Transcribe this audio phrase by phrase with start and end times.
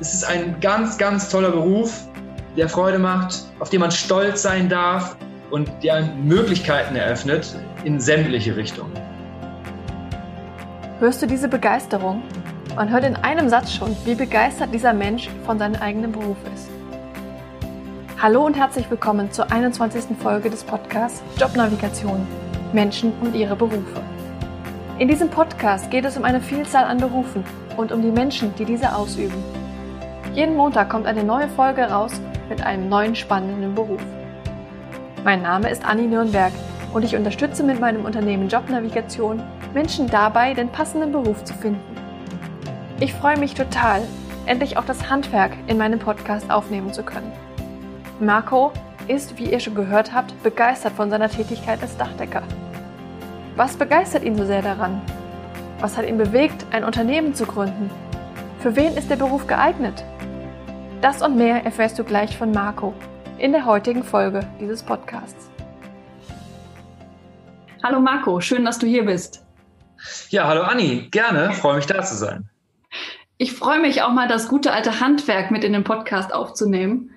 [0.00, 2.08] Es ist ein ganz, ganz toller Beruf,
[2.56, 5.14] der Freude macht, auf den man stolz sein darf
[5.50, 8.94] und der Möglichkeiten eröffnet in sämtliche Richtungen.
[11.00, 12.22] Hörst du diese Begeisterung?
[12.76, 16.70] Man hört in einem Satz schon, wie begeistert dieser Mensch von seinem eigenen Beruf ist.
[18.22, 20.16] Hallo und herzlich willkommen zur 21.
[20.22, 22.26] Folge des Podcasts Jobnavigation
[22.72, 24.00] Menschen und ihre Berufe.
[24.98, 27.44] In diesem Podcast geht es um eine Vielzahl an Berufen
[27.76, 29.59] und um die Menschen, die diese ausüben.
[30.32, 34.00] Jeden Montag kommt eine neue Folge raus mit einem neuen spannenden Beruf.
[35.24, 36.52] Mein Name ist Anni Nürnberg
[36.94, 39.42] und ich unterstütze mit meinem Unternehmen Jobnavigation
[39.74, 41.96] Menschen dabei, den passenden Beruf zu finden.
[43.00, 44.02] Ich freue mich total,
[44.46, 47.32] endlich auch das Handwerk in meinem Podcast aufnehmen zu können.
[48.20, 48.70] Marco
[49.08, 52.42] ist, wie ihr schon gehört habt, begeistert von seiner Tätigkeit als Dachdecker.
[53.56, 55.02] Was begeistert ihn so sehr daran?
[55.80, 57.90] Was hat ihn bewegt, ein Unternehmen zu gründen?
[58.60, 60.04] Für wen ist der Beruf geeignet?
[61.00, 62.92] Das und mehr erfährst du gleich von Marco
[63.38, 65.48] in der heutigen Folge dieses Podcasts.
[67.82, 69.42] Hallo Marco, schön, dass du hier bist.
[70.28, 72.50] Ja, hallo Anni, gerne, freue mich da zu sein.
[73.38, 77.12] Ich freue mich auch mal, das gute alte Handwerk mit in den Podcast aufzunehmen.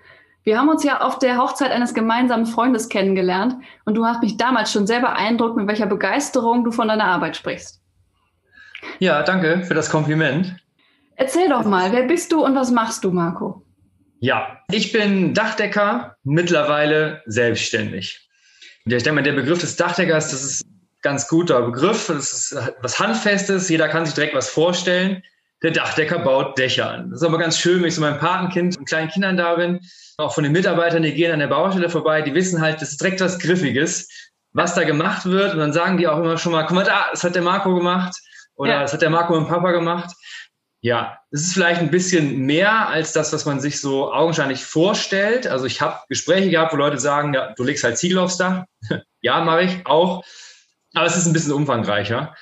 [0.45, 4.37] Wir haben uns ja auf der Hochzeit eines gemeinsamen Freundes kennengelernt und du hast mich
[4.37, 7.81] damals schon sehr beeindruckt, mit welcher Begeisterung du von deiner Arbeit sprichst.
[8.99, 10.55] Ja, danke für das Kompliment.
[11.17, 13.61] Erzähl doch mal, wer bist du und was machst du, Marco?
[14.23, 18.25] Ja, ich bin Dachdecker, mittlerweile selbstständig.
[18.85, 22.07] Ich denke mal, der Begriff des Dachdeckers, das ist ein ganz guter Begriff.
[22.07, 23.67] Das ist was Handfestes.
[23.67, 25.21] Jeder kann sich direkt was vorstellen.
[25.61, 27.11] Der Dachdecker baut Dächer an.
[27.11, 29.79] Das ist aber ganz schön, wenn ich so mein Patenkind und kleinen Kindern da bin
[30.17, 33.01] auch von den Mitarbeitern, die gehen an der Baustelle vorbei, die wissen halt, das ist
[33.01, 34.07] direkt was Griffiges,
[34.51, 35.53] was da gemacht wird.
[35.53, 37.73] Und dann sagen die auch immer schon mal, guck mal da, das hat der Marco
[37.73, 38.15] gemacht
[38.55, 38.81] oder ja.
[38.81, 40.13] das hat der Marco und Papa gemacht.
[40.83, 45.47] Ja, es ist vielleicht ein bisschen mehr als das, was man sich so augenscheinlich vorstellt.
[45.47, 48.65] Also ich habe Gespräche gehabt, wo Leute sagen, ja, du legst halt Ziegel aufs Dach.
[49.21, 50.25] ja, mache ich auch.
[50.93, 52.35] Aber es ist ein bisschen umfangreicher.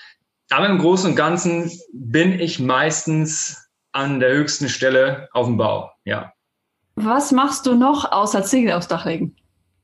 [0.50, 5.91] Aber im Großen und Ganzen bin ich meistens an der höchsten Stelle auf dem Bau.
[6.03, 6.34] Ja.
[6.96, 9.35] Was machst du noch außer Ziegel aufs Dach legen?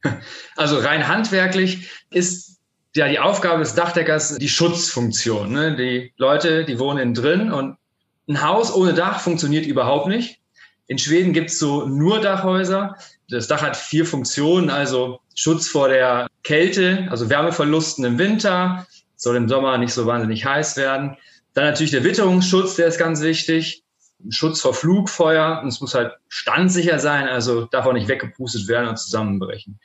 [0.56, 2.60] Also rein handwerklich ist
[2.96, 5.52] ja die Aufgabe des Dachdeckers die Schutzfunktion.
[5.52, 5.76] Ne?
[5.76, 7.78] Die Leute, die wohnen innen drin und
[8.28, 10.40] ein Haus ohne Dach funktioniert überhaupt nicht.
[10.88, 12.96] In Schweden gibt es so nur Dachhäuser.
[13.30, 19.36] Das Dach hat vier Funktionen, also Schutz vor der Kälte, also Wärmeverlusten im Winter, soll
[19.36, 21.18] im Sommer nicht so wahnsinnig heiß werden.
[21.54, 23.84] Dann natürlich der Witterungsschutz, der ist ganz wichtig.
[24.30, 28.88] Schutz vor Flugfeuer und es muss halt standsicher sein, also darf auch nicht weggepustet werden
[28.88, 29.80] und zusammenbrechen.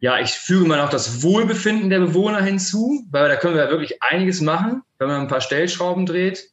[0.00, 3.70] Ja, ich füge mal noch das Wohlbefinden der Bewohner hinzu, weil da können wir ja
[3.70, 6.50] wirklich einiges machen, wenn man ein paar Stellschrauben dreht.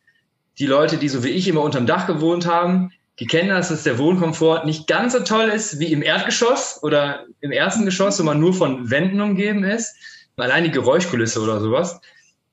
[0.60, 3.84] Die Leute, die so wie ich immer unterm Dach gewohnt haben, die kennen das, dass
[3.84, 8.24] der Wohnkomfort nicht ganz so toll ist wie im Erdgeschoss oder im ersten Geschoss, wo
[8.24, 9.96] man nur von Wänden umgeben ist.
[10.36, 12.02] Allein die Geräuschkulisse oder sowas.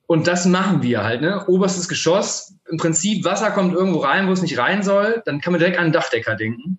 [0.06, 1.46] Und das machen wir halt, ne?
[1.46, 2.54] Oberstes Geschoss.
[2.68, 5.22] Im Prinzip, Wasser kommt irgendwo rein, wo es nicht rein soll.
[5.24, 6.78] Dann kann man direkt an den Dachdecker denken.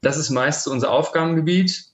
[0.00, 1.84] Das ist meist unser Aufgabengebiet.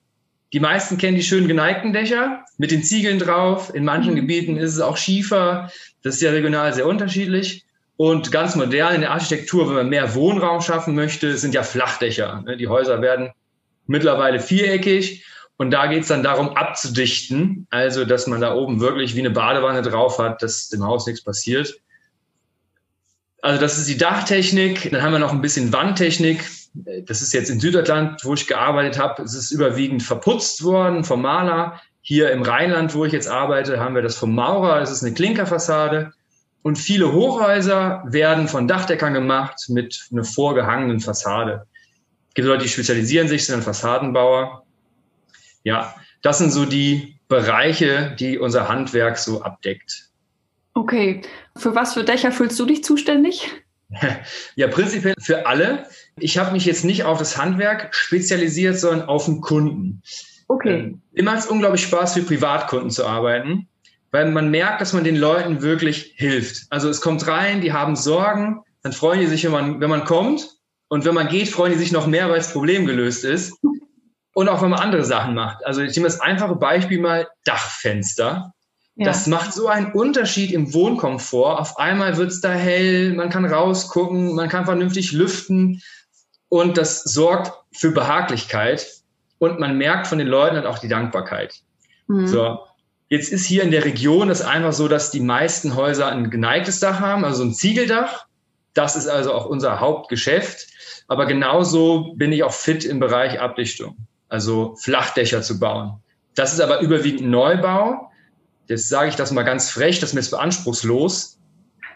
[0.53, 3.75] Die meisten kennen die schönen geneigten Dächer mit den Ziegeln drauf.
[3.75, 4.17] In manchen mhm.
[4.17, 5.71] Gebieten ist es auch Schiefer.
[6.03, 7.66] Das ist ja regional sehr unterschiedlich.
[7.97, 12.43] Und ganz modern in der Architektur, wenn man mehr Wohnraum schaffen möchte, sind ja Flachdächer.
[12.45, 12.57] Ne?
[12.57, 13.31] Die Häuser werden
[13.87, 15.25] mittlerweile viereckig
[15.57, 19.31] und da geht es dann darum, abzudichten, also dass man da oben wirklich wie eine
[19.31, 21.81] Badewanne drauf hat, dass dem Haus nichts passiert.
[23.41, 24.91] Also das ist die Dachtechnik.
[24.91, 26.45] Dann haben wir noch ein bisschen Wandtechnik.
[27.07, 29.23] Das ist jetzt in Süddeutschland, wo ich gearbeitet habe.
[29.23, 31.81] Es ist überwiegend verputzt worden vom Maler.
[32.03, 34.81] Hier im Rheinland, wo ich jetzt arbeite, haben wir das vom Maurer.
[34.81, 36.13] Das ist eine Klinkerfassade.
[36.67, 41.65] Und viele Hochhäuser werden von Dachdeckern gemacht mit einer vorgehangenen Fassade.
[42.31, 44.65] Es gibt Leute, die spezialisieren sich, sind dann Fassadenbauer.
[45.63, 50.11] Ja, das sind so die Bereiche, die unser Handwerk so abdeckt.
[50.75, 51.23] Okay.
[51.57, 53.49] Für was für Dächer fühlst du dich zuständig?
[54.57, 55.87] Ja, prinzipiell für alle.
[56.19, 60.03] Ich habe mich jetzt nicht auf das Handwerk spezialisiert, sondern auf den Kunden.
[60.49, 60.81] Okay.
[60.81, 63.69] Ähm, immer hat es unglaublich Spaß, für Privatkunden zu arbeiten,
[64.17, 66.63] weil man merkt, dass man den Leuten wirklich hilft.
[66.71, 70.07] Also es kommt rein, die haben Sorgen, dann freuen die sich, wenn man, wenn man
[70.07, 70.49] kommt.
[70.89, 73.53] Und wenn man geht, freuen die sich noch mehr, weil das Problem gelöst ist.
[74.33, 75.67] Und auch wenn man andere Sachen macht.
[75.67, 78.55] Also ich nehme das einfache Beispiel mal Dachfenster.
[78.95, 79.05] Ja.
[79.05, 81.59] Das macht so einen Unterschied im Wohnkomfort.
[81.59, 85.83] Auf einmal wird es da hell, man kann rausgucken, man kann vernünftig lüften
[86.49, 88.87] und das sorgt für Behaglichkeit
[89.39, 91.61] und man merkt von den Leuten halt auch die Dankbarkeit.
[92.07, 92.27] Mhm.
[92.27, 92.61] So.
[93.09, 96.81] Jetzt ist hier in der Region das einfach so, dass die meisten Häuser ein geneigtes
[96.81, 98.27] Dach haben, also ein Ziegeldach.
[98.75, 100.67] Das ist also auch unser Hauptgeschäft.
[101.09, 103.97] Aber genauso bin ich auch fit im Bereich Abdichtung,
[104.29, 106.01] also Flachdächer zu bauen.
[106.35, 108.11] Das ist aber überwiegend Neubau.
[108.67, 111.39] Jetzt sage ich das mal ganz frech, das ist mir jetzt beanspruchslos.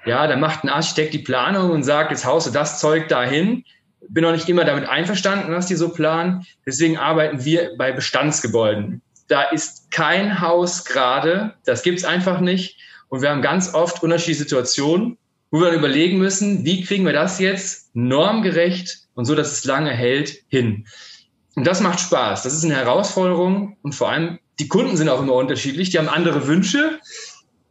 [0.07, 3.65] Ja, da macht ein Architekt die Planung und sagt, jetzt haust du das Zeug dahin.
[4.09, 6.47] Bin noch nicht immer damit einverstanden, was die so planen.
[6.65, 9.03] Deswegen arbeiten wir bei Bestandsgebäuden.
[9.31, 12.77] Da ist kein Haus gerade, das gibt's einfach nicht.
[13.11, 15.19] Und wir haben ganz oft unterschiedliche Situationen,
[15.53, 19.65] wo wir dann überlegen müssen, wie kriegen wir das jetzt normgerecht und so, dass es
[19.65, 20.85] lange hält, hin.
[21.55, 22.43] Und das macht Spaß.
[22.43, 25.91] Das ist eine Herausforderung und vor allem die Kunden sind auch immer unterschiedlich.
[25.91, 26.99] Die haben andere Wünsche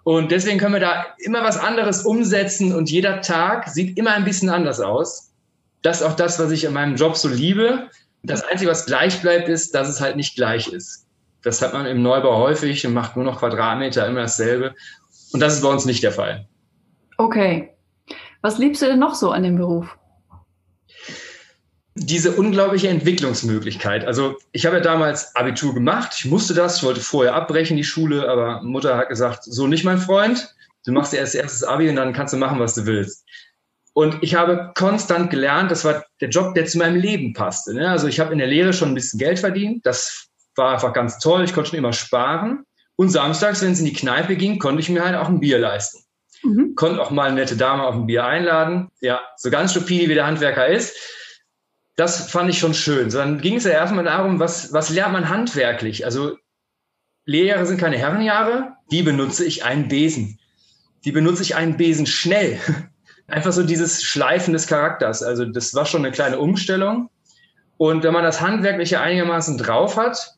[0.04, 4.24] und deswegen können wir da immer was anderes umsetzen und jeder Tag sieht immer ein
[4.24, 5.34] bisschen anders aus.
[5.82, 7.90] Das ist auch das, was ich in meinem Job so liebe.
[8.24, 11.06] Das Einzige, was gleich bleibt, ist, dass es halt nicht gleich ist.
[11.42, 14.76] Das hat man im Neubau häufig und macht nur noch Quadratmeter, immer dasselbe.
[15.32, 16.48] Und das ist bei uns nicht der Fall.
[17.18, 17.72] Okay.
[18.42, 19.98] Was liebst du denn noch so an dem Beruf?
[21.96, 24.06] Diese unglaubliche Entwicklungsmöglichkeit.
[24.06, 26.14] Also ich habe ja damals Abitur gemacht.
[26.18, 26.78] Ich musste das.
[26.78, 28.30] Ich wollte vorher abbrechen, die Schule.
[28.30, 30.56] Aber Mutter hat gesagt, so nicht mein Freund.
[30.86, 33.26] Du machst erst erstes Abi und dann kannst du machen, was du willst.
[33.94, 37.74] Und ich habe konstant gelernt, das war der Job, der zu meinem Leben passte.
[37.74, 37.90] Ne?
[37.90, 39.86] Also ich habe in der Lehre schon ein bisschen Geld verdient.
[39.86, 40.29] Das
[40.60, 41.44] war einfach ganz toll.
[41.44, 42.64] Ich konnte schon immer sparen.
[42.96, 45.58] Und samstags, wenn es in die Kneipe ging, konnte ich mir halt auch ein Bier
[45.58, 46.04] leisten.
[46.44, 46.76] Mhm.
[46.76, 48.90] Konnte auch mal eine nette Dame auf ein Bier einladen.
[49.02, 50.96] Ja, so ganz stupide wie der Handwerker ist.
[51.96, 53.10] Das fand ich schon schön.
[53.10, 56.06] So, dann ging es ja erstmal darum, was, was lernt man handwerklich?
[56.06, 56.38] Also
[57.26, 58.74] Lehrjahre sind keine Herrenjahre.
[58.92, 60.40] Die benutze ich einen Besen.
[61.06, 62.60] Die benutze ich einen Besen schnell.
[63.28, 65.24] Einfach so dieses Schleifen des Charakters.
[65.24, 67.10] Also das war schon eine kleine Umstellung.
[67.78, 70.34] Und wenn man das Handwerkliche einigermaßen drauf hat,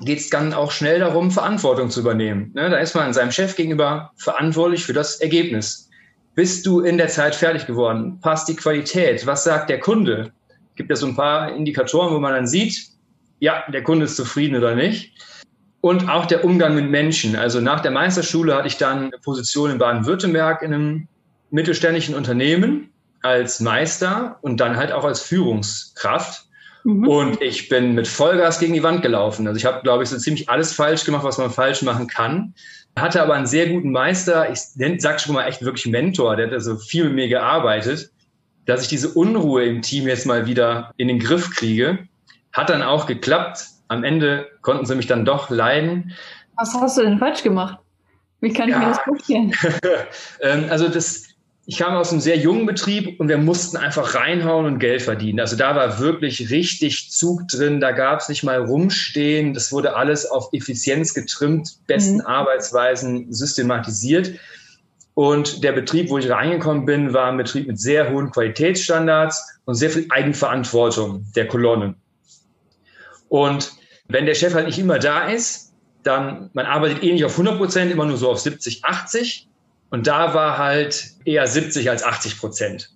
[0.00, 2.52] geht es dann auch schnell darum, Verantwortung zu übernehmen.
[2.54, 5.88] Ne, da ist man seinem Chef gegenüber verantwortlich für das Ergebnis.
[6.34, 8.18] Bist du in der Zeit fertig geworden?
[8.20, 9.26] Passt die Qualität?
[9.26, 10.32] Was sagt der Kunde?
[10.76, 12.86] Gibt ja so ein paar Indikatoren, wo man dann sieht,
[13.38, 15.12] ja, der Kunde ist zufrieden oder nicht.
[15.82, 17.36] Und auch der Umgang mit Menschen.
[17.36, 21.08] Also nach der Meisterschule hatte ich dann eine Position in Baden-Württemberg in einem
[21.50, 22.90] mittelständischen Unternehmen
[23.22, 26.46] als Meister und dann halt auch als Führungskraft.
[26.84, 27.08] Mhm.
[27.08, 29.46] Und ich bin mit Vollgas gegen die Wand gelaufen.
[29.46, 32.54] Also ich habe, glaube ich, so ziemlich alles falsch gemacht, was man falsch machen kann.
[32.96, 34.58] Hatte aber einen sehr guten Meister, ich
[34.98, 38.10] sag schon mal echt wirklich Mentor, der hat also viel mit mir gearbeitet,
[38.66, 42.06] dass ich diese Unruhe im Team jetzt mal wieder in den Griff kriege.
[42.52, 43.66] Hat dann auch geklappt.
[43.88, 46.12] Am Ende konnten sie mich dann doch leiden.
[46.56, 47.78] Was hast du denn falsch gemacht?
[48.40, 48.80] Wie kann ich ja.
[48.80, 49.52] mir das vorstellen?
[50.40, 51.28] Ähm, also das,
[51.64, 55.38] ich kam aus einem sehr jungen Betrieb und wir mussten einfach reinhauen und Geld verdienen.
[55.38, 57.80] Also da war wirklich richtig Zug drin.
[57.80, 59.54] Da gab es nicht mal rumstehen.
[59.54, 62.26] Das wurde alles auf Effizienz getrimmt, besten mhm.
[62.26, 64.32] Arbeitsweisen systematisiert.
[65.14, 69.74] Und der Betrieb, wo ich reingekommen bin, war ein Betrieb mit sehr hohen Qualitätsstandards und
[69.74, 71.94] sehr viel Eigenverantwortung der Kolonnen.
[73.28, 73.72] Und
[74.08, 75.72] wenn der Chef halt nicht immer da ist,
[76.02, 79.48] dann, man arbeitet eh nicht auf 100 Prozent, immer nur so auf 70, 80
[79.92, 82.88] und da war halt eher 70 als 80 Prozent.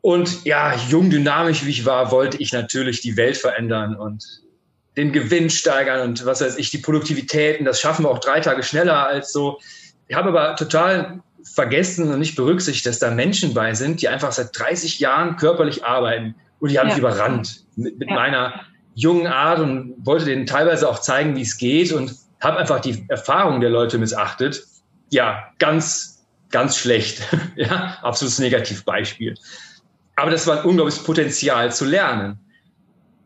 [0.00, 4.24] Und ja, jung, dynamisch wie ich war, wollte ich natürlich die Welt verändern und
[4.96, 7.64] den Gewinn steigern und was weiß ich, die Produktivitäten.
[7.64, 9.58] Das schaffen wir auch drei Tage schneller als so.
[10.06, 14.30] Ich habe aber total vergessen und nicht berücksichtigt, dass da Menschen bei sind, die einfach
[14.30, 16.36] seit 30 Jahren körperlich arbeiten.
[16.60, 16.94] Und die haben ja.
[16.94, 18.14] mich überrannt mit, mit ja.
[18.14, 18.60] meiner
[18.94, 23.04] jungen Art und wollte denen teilweise auch zeigen, wie es geht und habe einfach die
[23.08, 24.67] Erfahrung der Leute missachtet
[25.10, 27.22] ja, ganz, ganz schlecht.
[27.56, 29.34] ja, absolutes Negativbeispiel.
[30.16, 32.38] Aber das war ein unglaubliches Potenzial zu lernen.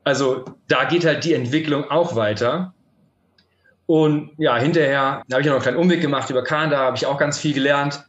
[0.05, 2.75] Also da geht halt die Entwicklung auch weiter.
[3.87, 7.19] Und ja, hinterher habe ich noch einen kleinen Umweg gemacht über Kanada, habe ich auch
[7.19, 8.05] ganz viel gelernt.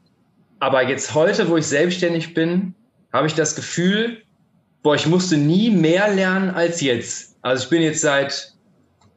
[0.60, 2.74] Aber jetzt heute, wo ich selbstständig bin,
[3.12, 4.24] habe ich das Gefühl,
[4.82, 7.38] boah, ich musste nie mehr lernen als jetzt.
[7.42, 8.54] Also ich bin jetzt seit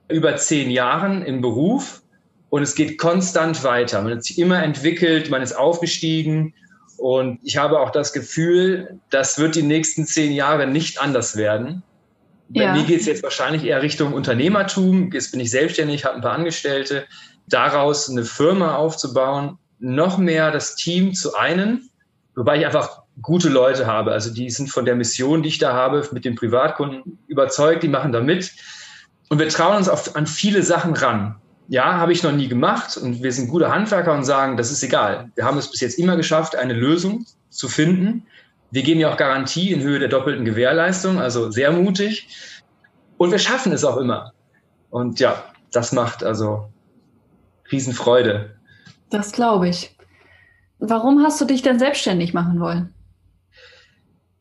[0.08, 2.02] über zehn Jahren im Beruf
[2.50, 4.02] und es geht konstant weiter.
[4.02, 6.54] Man hat sich immer entwickelt, man ist aufgestiegen
[6.96, 11.82] und ich habe auch das Gefühl, das wird die nächsten zehn Jahre nicht anders werden.
[12.50, 12.72] Ja.
[12.72, 15.10] Bei mir geht es jetzt wahrscheinlich eher Richtung Unternehmertum.
[15.12, 17.06] Jetzt bin ich selbstständig, habe ein paar Angestellte.
[17.48, 21.90] Daraus eine Firma aufzubauen, noch mehr das Team zu einen,
[22.34, 24.12] wobei ich einfach gute Leute habe.
[24.12, 27.88] Also die sind von der Mission, die ich da habe, mit den Privatkunden überzeugt, die
[27.88, 28.52] machen da mit.
[29.28, 31.36] Und wir trauen uns auf, an viele Sachen ran
[31.68, 34.82] ja, habe ich noch nie gemacht und wir sind gute Handwerker und sagen, das ist
[34.82, 35.30] egal.
[35.34, 38.26] Wir haben es bis jetzt immer geschafft, eine Lösung zu finden.
[38.70, 42.28] Wir geben ja auch Garantie in Höhe der doppelten Gewährleistung, also sehr mutig.
[43.16, 44.32] Und wir schaffen es auch immer.
[44.90, 45.42] Und ja,
[45.72, 46.68] das macht also
[47.70, 48.56] Riesenfreude.
[49.10, 49.96] Das glaube ich.
[50.78, 52.94] Warum hast du dich denn selbstständig machen wollen?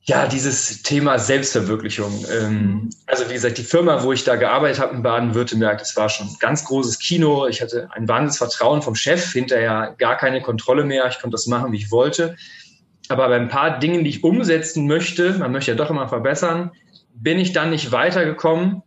[0.07, 2.25] Ja, dieses Thema Selbstverwirklichung.
[2.31, 6.09] Ähm, also wie gesagt, die Firma, wo ich da gearbeitet habe in Baden-Württemberg, das war
[6.09, 7.47] schon ein ganz großes Kino.
[7.47, 11.07] Ich hatte ein wahnsinniges Vertrauen vom Chef, hinterher gar keine Kontrolle mehr.
[11.07, 12.35] Ich konnte das machen, wie ich wollte.
[13.09, 16.71] Aber bei ein paar Dingen, die ich umsetzen möchte, man möchte ja doch immer verbessern,
[17.15, 18.83] bin ich dann nicht weitergekommen.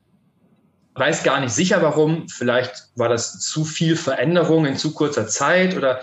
[0.95, 2.29] Weiß gar nicht sicher warum.
[2.29, 6.01] Vielleicht war das zu viel Veränderung in zu kurzer Zeit oder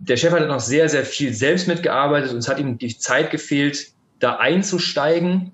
[0.00, 3.30] der Chef hat noch sehr, sehr viel selbst mitgearbeitet und es hat ihm die Zeit
[3.30, 5.52] gefehlt, da einzusteigen.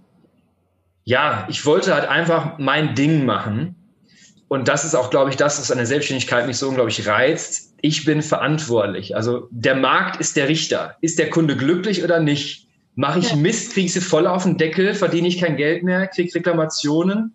[1.05, 3.77] Ja, ich wollte halt einfach mein Ding machen.
[4.49, 7.75] Und das ist auch, glaube ich, das, was an der Selbstständigkeit mich so unglaublich reizt.
[7.81, 9.17] Ich bin verantwortlich.
[9.17, 10.97] Also der Markt ist der Richter.
[11.01, 12.69] Ist der Kunde glücklich oder nicht?
[12.95, 16.07] Mache ich Mist, kriege ich sie voll auf den Deckel, verdiene ich kein Geld mehr,
[16.07, 17.35] kriege Reklamationen.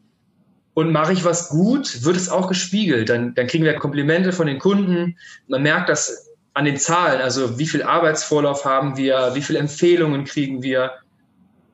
[0.73, 3.09] Und mache ich was gut, wird es auch gespiegelt.
[3.09, 5.17] Dann, dann kriegen wir Komplimente von den Kunden.
[5.47, 10.25] Man merkt das an den Zahlen, also wie viel Arbeitsvorlauf haben wir, wie viele Empfehlungen
[10.25, 10.91] kriegen wir,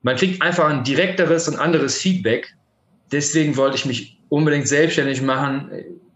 [0.08, 2.56] man kriegt einfach ein direkteres und anderes Feedback.
[3.12, 5.70] Deswegen wollte ich mich unbedingt selbstständig machen.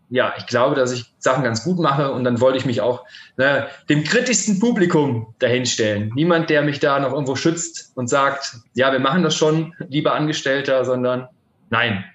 [0.09, 3.03] Ja, ich glaube, dass ich Sachen ganz gut mache und dann wollte ich mich auch
[3.35, 6.09] ne, dem kritischsten Publikum dahinstellen.
[6.15, 10.15] Niemand, der mich da noch irgendwo schützt und sagt, ja, wir machen das schon, lieber
[10.15, 11.27] Angestellter, sondern
[11.69, 12.05] nein,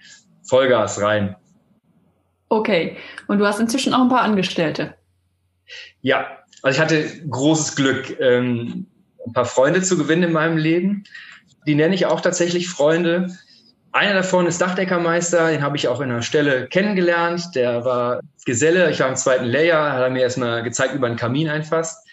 [0.44, 1.36] Vollgas rein.
[2.48, 4.94] Okay, und du hast inzwischen auch ein paar Angestellte.
[6.00, 8.86] Ja, also ich hatte großes Glück, ähm,
[9.26, 11.04] ein paar Freunde zu gewinnen in meinem Leben
[11.66, 13.36] die nenne ich auch tatsächlich Freunde.
[13.92, 17.54] Einer davon ist Dachdeckermeister, den habe ich auch in einer Stelle kennengelernt.
[17.54, 21.16] Der war Geselle, ich war im zweiten Layer, hat er mir erstmal gezeigt, über einen
[21.16, 22.06] Kamin einfasst.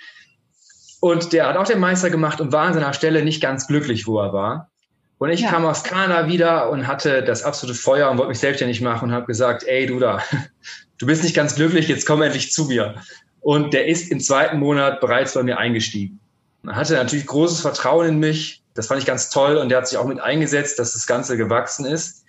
[1.01, 4.07] Und der hat auch den Meister gemacht und war an seiner Stelle nicht ganz glücklich,
[4.07, 4.69] wo er war.
[5.17, 5.49] Und ich ja.
[5.49, 9.15] kam aus Kanada wieder und hatte das absolute Feuer und wollte mich selbstständig machen und
[9.15, 10.23] habe gesagt, ey du da,
[10.97, 12.95] du bist nicht ganz glücklich, jetzt komm endlich zu mir.
[13.41, 16.19] Und der ist im zweiten Monat bereits bei mir eingestiegen.
[16.65, 19.87] Er hatte natürlich großes Vertrauen in mich, das fand ich ganz toll und der hat
[19.87, 22.23] sich auch mit eingesetzt, dass das Ganze gewachsen ist.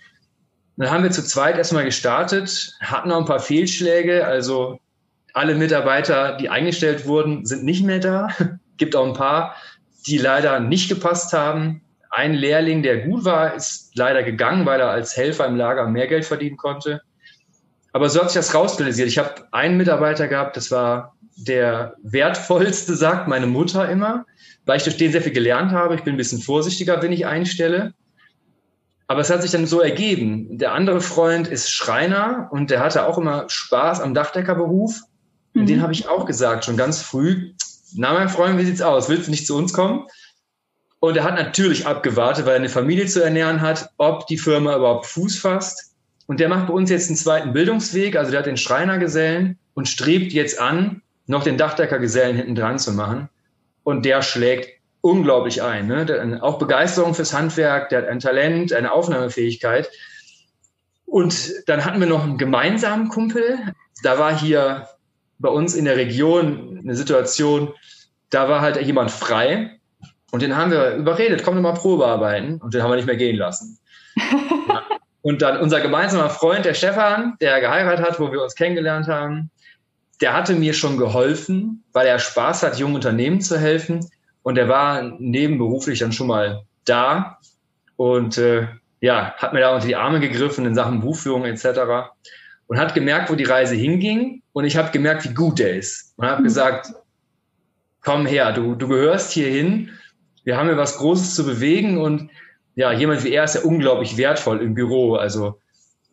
[0.77, 4.79] Dann haben wir zu zweit erstmal gestartet, hatten noch ein paar Fehlschläge, also
[5.33, 8.29] alle Mitarbeiter, die eingestellt wurden, sind nicht mehr da.
[8.77, 9.55] Gibt auch ein paar,
[10.05, 11.81] die leider nicht gepasst haben.
[12.09, 16.07] Ein Lehrling, der gut war, ist leider gegangen, weil er als Helfer im Lager mehr
[16.07, 17.01] Geld verdienen konnte.
[17.91, 19.07] Aber so hat sich das rauskristallisiert.
[19.07, 24.25] Ich habe einen Mitarbeiter gehabt, das war der wertvollste, sagt meine Mutter immer
[24.65, 25.95] weil ich durch den sehr viel gelernt habe.
[25.95, 27.93] Ich bin ein bisschen vorsichtiger, wenn ich einstelle.
[29.07, 30.57] Aber es hat sich dann so ergeben.
[30.57, 34.99] Der andere Freund ist Schreiner und der hatte auch immer Spaß am Dachdeckerberuf.
[35.53, 35.61] Mhm.
[35.61, 37.53] Und den habe ich auch gesagt, schon ganz früh.
[37.93, 39.07] Na, mein Freund, wie sieht's aus?
[39.07, 40.07] Willst du nicht zu uns kommen?
[40.99, 44.75] Und er hat natürlich abgewartet, weil er eine Familie zu ernähren hat, ob die Firma
[44.75, 45.93] überhaupt Fuß fasst.
[46.25, 48.15] Und der macht bei uns jetzt einen zweiten Bildungsweg.
[48.15, 52.91] Also der hat den Schreinergesellen und strebt jetzt an, noch den Dachdeckergesellen hinten dran zu
[52.91, 53.29] machen
[53.85, 55.87] und der schlägt unglaublich ein.
[55.87, 56.05] Ne?
[56.05, 59.89] Der auch Begeisterung fürs Handwerk, der hat ein Talent, eine Aufnahmefähigkeit.
[61.05, 63.59] Und dann hatten wir noch einen gemeinsamen Kumpel.
[64.03, 64.89] Da war hier
[65.37, 67.73] bei uns in der Region eine Situation,
[68.31, 69.79] da war halt jemand frei.
[70.31, 72.59] Und den haben wir überredet, komm doch mal Probe arbeiten.
[72.59, 73.79] Und den haben wir nicht mehr gehen lassen.
[75.21, 79.49] Und dann unser gemeinsamer Freund, der Stefan, der geheiratet hat, wo wir uns kennengelernt haben,
[80.21, 84.09] der hatte mir schon geholfen, weil er Spaß hat, jungen Unternehmen zu helfen.
[84.43, 87.39] Und er war nebenberuflich dann schon mal da
[87.95, 88.67] und äh,
[89.01, 92.11] ja, hat mir da unter die Arme gegriffen in Sachen Buchführung etc.
[92.67, 94.41] und hat gemerkt, wo die Reise hinging.
[94.53, 96.13] Und ich habe gemerkt, wie gut er ist.
[96.17, 96.45] Und habe mhm.
[96.45, 96.93] gesagt,
[98.01, 99.91] komm her, du, du gehörst hier hin.
[100.43, 101.97] Wir haben hier was Großes zu bewegen.
[101.97, 102.29] Und
[102.75, 105.15] ja, jemand wie er ist ja unglaublich wertvoll im Büro.
[105.15, 105.59] Also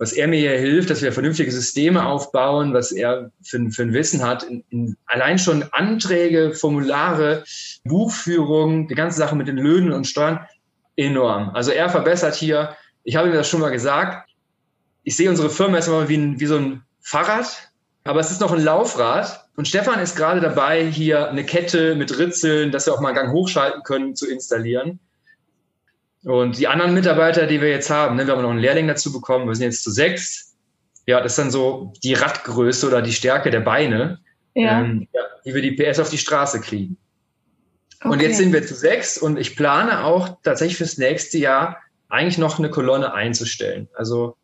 [0.02, 3.92] was er mir hier hilft, dass wir vernünftige Systeme aufbauen, was er für, für ein
[3.92, 7.44] Wissen hat, in, in allein schon Anträge, Formulare,
[7.84, 10.40] Buchführung, die ganze Sache mit den Löhnen und Steuern,
[10.96, 11.50] enorm.
[11.50, 14.28] Also er verbessert hier, ich habe ihm das schon mal gesagt,
[15.04, 17.70] ich sehe unsere Firma erstmal wie, ein, wie so ein Fahrrad,
[18.02, 19.46] aber es ist noch ein Laufrad.
[19.54, 23.18] Und Stefan ist gerade dabei, hier eine Kette mit Ritzeln, dass wir auch mal einen
[23.18, 24.98] Gang hochschalten können, zu installieren.
[26.24, 29.12] Und die anderen Mitarbeiter, die wir jetzt haben, ne, wir haben noch einen Lehrling dazu
[29.12, 30.56] bekommen, wir sind jetzt zu sechs.
[31.06, 34.20] Ja, das ist dann so die Radgröße oder die Stärke der Beine,
[34.54, 34.80] ja.
[34.80, 36.96] Ähm, ja, wie wir die PS auf die Straße kriegen.
[38.00, 38.12] Okay.
[38.12, 42.38] Und jetzt sind wir zu sechs und ich plane auch tatsächlich fürs nächste Jahr eigentlich
[42.38, 43.88] noch eine Kolonne einzustellen.
[43.94, 44.36] Also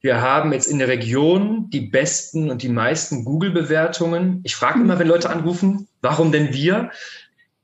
[0.00, 4.40] wir haben jetzt in der Region die besten und die meisten Google-Bewertungen.
[4.44, 6.90] Ich frage immer, wenn Leute anrufen, warum denn wir?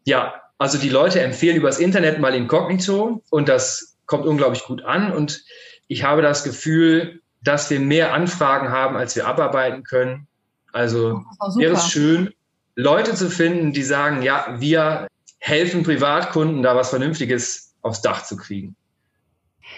[0.04, 5.12] Ja, also die Leute empfehlen übers Internet mal Inkognito und das kommt unglaublich gut an.
[5.12, 5.44] Und
[5.88, 10.26] ich habe das Gefühl, dass wir mehr Anfragen haben, als wir abarbeiten können.
[10.72, 11.22] Also
[11.56, 12.32] wäre es schön,
[12.74, 15.08] Leute zu finden, die sagen, ja, wir
[15.38, 18.76] helfen Privatkunden, da was Vernünftiges aufs Dach zu kriegen.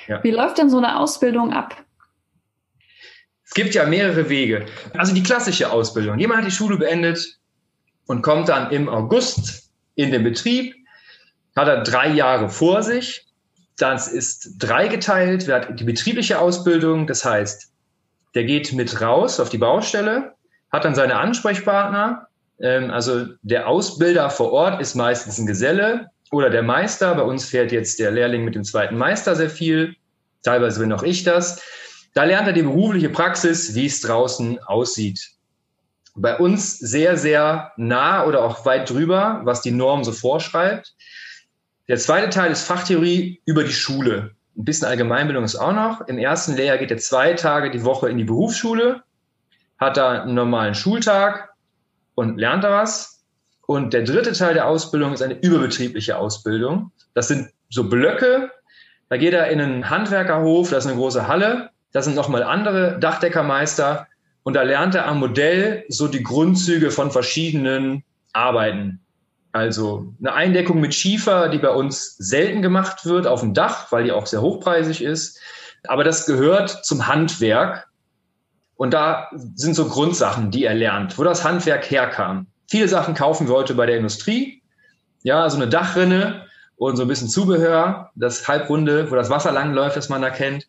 [0.06, 0.22] Ja.
[0.22, 1.76] Wie läuft denn so eine Ausbildung ab?
[3.44, 4.66] Es gibt ja mehrere Wege.
[4.94, 6.18] Also die klassische Ausbildung.
[6.18, 7.38] Jemand hat die Schule beendet
[8.06, 9.67] und kommt dann im August
[9.98, 10.76] in den Betrieb,
[11.56, 13.26] hat er drei Jahre vor sich.
[13.76, 15.48] Das ist dreigeteilt.
[15.48, 17.72] Wer hat die betriebliche Ausbildung, das heißt,
[18.36, 20.34] der geht mit raus auf die Baustelle,
[20.70, 22.28] hat dann seine Ansprechpartner.
[22.60, 27.16] Ähm, also der Ausbilder vor Ort ist meistens ein Geselle oder der Meister.
[27.16, 29.96] Bei uns fährt jetzt der Lehrling mit dem zweiten Meister sehr viel.
[30.44, 31.60] Teilweise bin auch ich das.
[32.14, 35.37] Da lernt er die berufliche Praxis, wie es draußen aussieht.
[36.20, 40.94] Bei uns sehr, sehr nah oder auch weit drüber, was die Norm so vorschreibt.
[41.86, 44.32] Der zweite Teil ist Fachtheorie über die Schule.
[44.56, 46.00] Ein bisschen Allgemeinbildung ist auch noch.
[46.08, 49.02] Im ersten Lehrjahr geht er zwei Tage die Woche in die Berufsschule,
[49.78, 51.50] hat da einen normalen Schultag
[52.14, 53.24] und lernt da was.
[53.66, 56.90] Und der dritte Teil der Ausbildung ist eine überbetriebliche Ausbildung.
[57.14, 58.50] Das sind so Blöcke.
[59.08, 61.70] Da geht er in einen Handwerkerhof, das ist eine große Halle.
[61.92, 64.06] Da sind nochmal andere Dachdeckermeister.
[64.42, 68.02] Und da lernt er am Modell so die Grundzüge von verschiedenen
[68.32, 69.00] Arbeiten.
[69.52, 74.04] Also eine Eindeckung mit Schiefer, die bei uns selten gemacht wird auf dem Dach, weil
[74.04, 75.40] die auch sehr hochpreisig ist.
[75.86, 77.88] Aber das gehört zum Handwerk.
[78.76, 82.46] Und da sind so Grundsachen, die er lernt, wo das Handwerk herkam.
[82.68, 84.62] Viele Sachen kaufen wir heute bei der Industrie.
[85.22, 89.96] Ja, so eine Dachrinne und so ein bisschen Zubehör, das Halbrunde, wo das Wasser langläuft,
[89.96, 90.66] das man da kennt.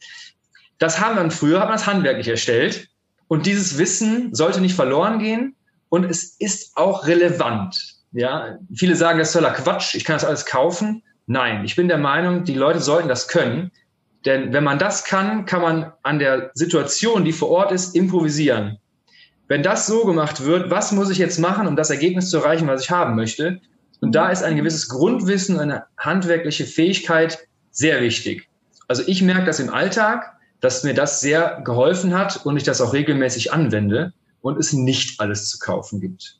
[0.80, 2.88] Das haben wir früher, hat man das handwerklich erstellt.
[3.29, 5.55] Und dieses Wissen sollte nicht verloren gehen.
[5.88, 7.95] Und es ist auch relevant.
[8.12, 11.03] Ja, viele sagen, das ist toller Quatsch, ich kann das alles kaufen.
[11.27, 13.71] Nein, ich bin der Meinung, die Leute sollten das können.
[14.25, 18.79] Denn wenn man das kann, kann man an der Situation, die vor Ort ist, improvisieren.
[19.48, 22.67] Wenn das so gemacht wird, was muss ich jetzt machen, um das Ergebnis zu erreichen,
[22.67, 23.62] was ich haben möchte?
[24.01, 27.39] Und da ist ein gewisses Grundwissen, eine handwerkliche Fähigkeit
[27.71, 28.48] sehr wichtig.
[28.88, 32.81] Also ich merke das im Alltag, dass mir das sehr geholfen hat und ich das
[32.81, 36.37] auch regelmäßig anwende und es nicht alles zu kaufen gibt.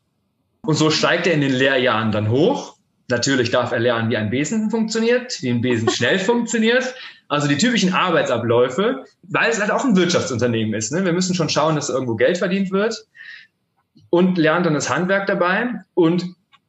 [0.62, 2.76] Und so steigt er in den Lehrjahren dann hoch.
[3.08, 6.94] Natürlich darf er lernen, wie ein Besen funktioniert, wie ein Besen schnell funktioniert.
[7.28, 10.92] Also die typischen Arbeitsabläufe, weil es halt auch ein Wirtschaftsunternehmen ist.
[10.92, 11.04] Ne?
[11.04, 13.06] Wir müssen schon schauen, dass irgendwo Geld verdient wird.
[14.10, 15.68] Und lernt dann das Handwerk dabei.
[15.94, 16.26] Und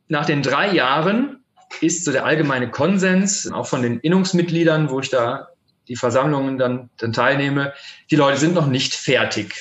[0.08, 1.44] nach den drei Jahren
[1.80, 5.48] ist so der allgemeine Konsens, auch von den Innungsmitgliedern, wo ich da
[5.92, 7.74] die Versammlungen dann, dann teilnehme,
[8.10, 9.54] die Leute sind noch nicht fertig.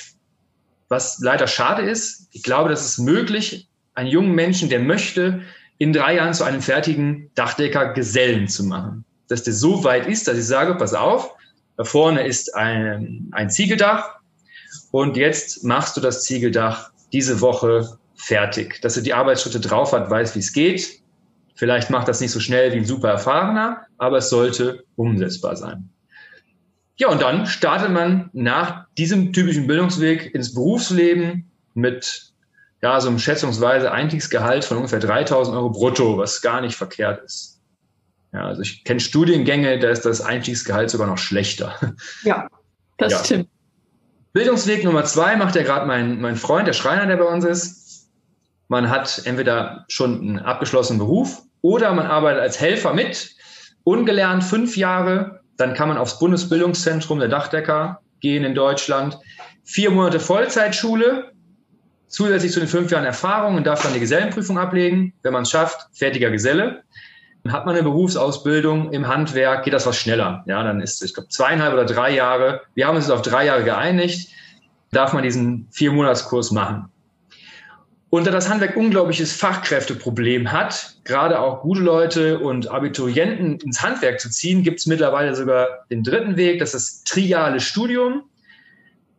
[0.87, 5.41] Was leider schade ist, ich glaube, das ist möglich, einen jungen Menschen, der möchte,
[5.77, 9.03] in drei Jahren zu einem fertigen Dachdecker Gesellen zu machen.
[9.27, 11.35] Dass der so weit ist, dass ich sage, pass auf,
[11.75, 14.15] da vorne ist ein, ein Ziegeldach
[14.91, 18.79] und jetzt machst du das Ziegeldach diese Woche fertig.
[18.81, 21.01] Dass er die Arbeitsschritte drauf hat, weiß, wie es geht.
[21.55, 25.89] Vielleicht macht das nicht so schnell wie ein super erfahrener, aber es sollte umsetzbar sein.
[27.01, 32.31] Ja, und dann startet man nach diesem typischen Bildungsweg ins Berufsleben mit
[32.83, 37.59] ja, so einem schätzungsweise Einstiegsgehalt von ungefähr 3000 Euro brutto, was gar nicht verkehrt ist.
[38.33, 41.75] Ja, also ich kenne Studiengänge, da ist das Einstiegsgehalt sogar noch schlechter.
[42.23, 42.47] Ja,
[42.99, 43.23] das ja.
[43.23, 43.49] stimmt.
[44.33, 48.11] Bildungsweg Nummer zwei macht ja gerade mein, mein Freund, der Schreiner, der bei uns ist.
[48.67, 53.31] Man hat entweder schon einen abgeschlossenen Beruf oder man arbeitet als Helfer mit,
[53.85, 55.40] ungelernt fünf Jahre.
[55.61, 59.19] Dann kann man aufs Bundesbildungszentrum der Dachdecker gehen in Deutschland.
[59.63, 61.33] Vier Monate Vollzeitschule,
[62.07, 65.13] zusätzlich zu den fünf Jahren Erfahrung und darf dann die Gesellenprüfung ablegen.
[65.21, 66.81] Wenn man es schafft, fertiger Geselle.
[67.47, 70.43] Hat man eine Berufsausbildung im Handwerk, geht das was schneller.
[70.47, 72.61] Ja, dann ist, ich glaube, zweieinhalb oder drei Jahre.
[72.73, 74.29] Wir haben uns auf drei Jahre geeinigt.
[74.91, 76.89] Darf man diesen vier Monatskurs machen.
[78.11, 84.19] Und da das Handwerk unglaubliches Fachkräfteproblem hat, gerade auch gute Leute und Abiturienten ins Handwerk
[84.19, 88.23] zu ziehen, gibt es mittlerweile sogar den dritten Weg, das ist das triale Studium.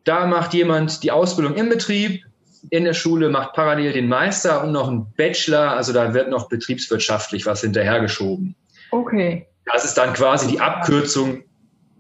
[0.05, 2.23] Da macht jemand die Ausbildung im Betrieb,
[2.69, 5.71] in der Schule, macht parallel den Meister und noch einen Bachelor.
[5.71, 8.55] Also da wird noch betriebswirtschaftlich was hinterhergeschoben.
[8.91, 9.47] Okay.
[9.73, 11.45] Das ist dann quasi die Abkürzung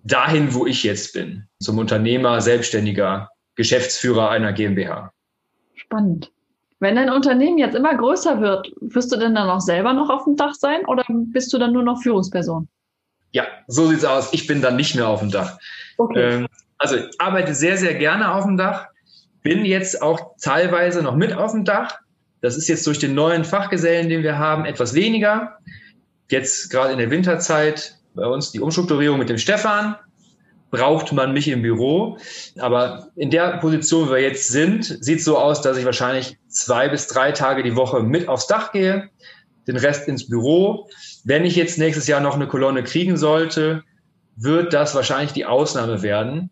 [0.04, 1.46] dahin, wo ich jetzt bin.
[1.58, 5.10] Zum Unternehmer, Selbstständiger, Geschäftsführer einer GmbH.
[5.74, 6.30] Spannend.
[6.82, 10.24] Wenn dein Unternehmen jetzt immer größer wird, wirst du denn dann auch selber noch auf
[10.24, 12.68] dem Dach sein oder bist du dann nur noch Führungsperson?
[13.30, 14.32] Ja, so sieht's aus.
[14.32, 15.58] Ich bin dann nicht mehr auf dem Dach.
[15.96, 16.20] Okay.
[16.20, 18.88] Ähm, also ich arbeite sehr, sehr gerne auf dem Dach
[19.42, 21.98] bin jetzt auch teilweise noch mit auf dem Dach.
[22.40, 25.58] Das ist jetzt durch den neuen Fachgesellen, den wir haben, etwas weniger.
[26.30, 29.96] Jetzt gerade in der Winterzeit bei uns die Umstrukturierung mit dem Stefan
[30.72, 32.18] braucht man mich im Büro.
[32.58, 36.88] Aber in der Position, wo wir jetzt sind, sieht so aus, dass ich wahrscheinlich zwei
[36.88, 39.08] bis drei Tage die Woche mit aufs Dach gehe.
[39.68, 40.88] den Rest ins Büro.
[41.22, 43.84] Wenn ich jetzt nächstes Jahr noch eine Kolonne kriegen sollte,
[44.34, 46.50] wird das wahrscheinlich die Ausnahme werden,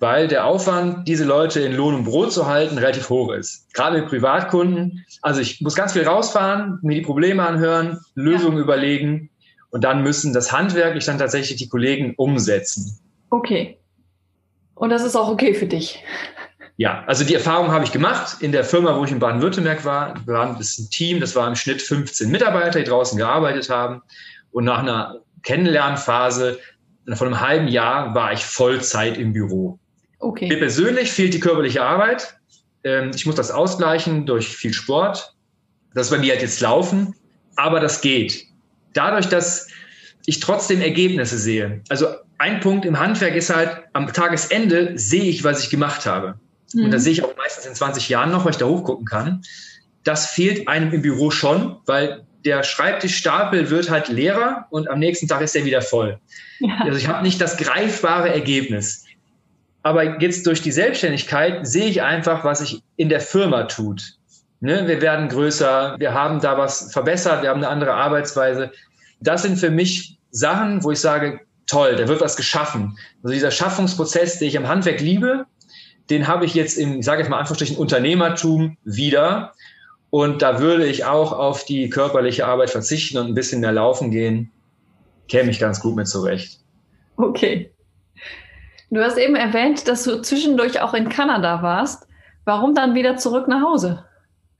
[0.00, 3.72] weil der Aufwand, diese Leute in Lohn und Brot zu halten, relativ hoch ist.
[3.72, 5.04] Gerade mit Privatkunden.
[5.22, 8.64] Also ich muss ganz viel rausfahren, mir die Probleme anhören, Lösungen ja.
[8.64, 9.30] überlegen
[9.70, 12.98] und dann müssen das handwerklich dann tatsächlich die Kollegen umsetzen.
[13.30, 13.78] Okay.
[14.74, 16.02] Und das ist auch okay für dich.
[16.76, 20.14] Ja, also die Erfahrung habe ich gemacht in der Firma, wo ich in Baden-Württemberg war.
[20.24, 24.00] Wir waren das ein Team, das war im Schnitt 15 Mitarbeiter, die draußen gearbeitet haben.
[24.50, 26.58] Und nach einer Kennenlernphase
[27.12, 29.78] von einem halben Jahr war ich Vollzeit im Büro.
[30.20, 30.48] Okay.
[30.48, 32.36] Mir persönlich fehlt die körperliche Arbeit.
[32.84, 35.34] Ähm, ich muss das ausgleichen durch viel Sport.
[35.94, 37.14] Das ist bei mir halt jetzt Laufen,
[37.56, 38.46] aber das geht.
[38.94, 39.68] Dadurch, dass
[40.26, 41.82] ich trotzdem Ergebnisse sehe.
[41.88, 42.06] Also
[42.40, 46.40] ein Punkt im Handwerk ist halt, am Tagesende sehe ich, was ich gemacht habe.
[46.72, 46.86] Mhm.
[46.86, 49.42] Und das sehe ich auch meistens in 20 Jahren noch, weil ich da hochgucken kann.
[50.04, 55.28] Das fehlt einem im Büro schon, weil der Schreibtischstapel wird halt leerer und am nächsten
[55.28, 56.18] Tag ist er wieder voll.
[56.60, 56.78] Ja.
[56.84, 59.04] Also ich habe nicht das greifbare Ergebnis.
[59.82, 64.14] Aber jetzt durch die Selbstständigkeit sehe ich einfach, was sich in der Firma tut.
[64.60, 64.88] Ne?
[64.88, 68.72] Wir werden größer, wir haben da was verbessert, wir haben eine andere Arbeitsweise.
[69.20, 72.98] Das sind für mich Sachen, wo ich sage, toll, da wird was geschaffen.
[73.22, 75.46] Also dieser Schaffungsprozess, den ich am Handwerk liebe,
[76.10, 79.52] den habe ich jetzt im, ich sage jetzt mal ein Unternehmertum wieder.
[80.10, 84.10] Und da würde ich auch auf die körperliche Arbeit verzichten und ein bisschen mehr laufen
[84.10, 84.50] gehen.
[85.28, 86.58] Käme ich ganz gut mit zurecht.
[87.16, 87.72] Okay.
[88.90, 92.08] Du hast eben erwähnt, dass du zwischendurch auch in Kanada warst.
[92.44, 94.04] Warum dann wieder zurück nach Hause?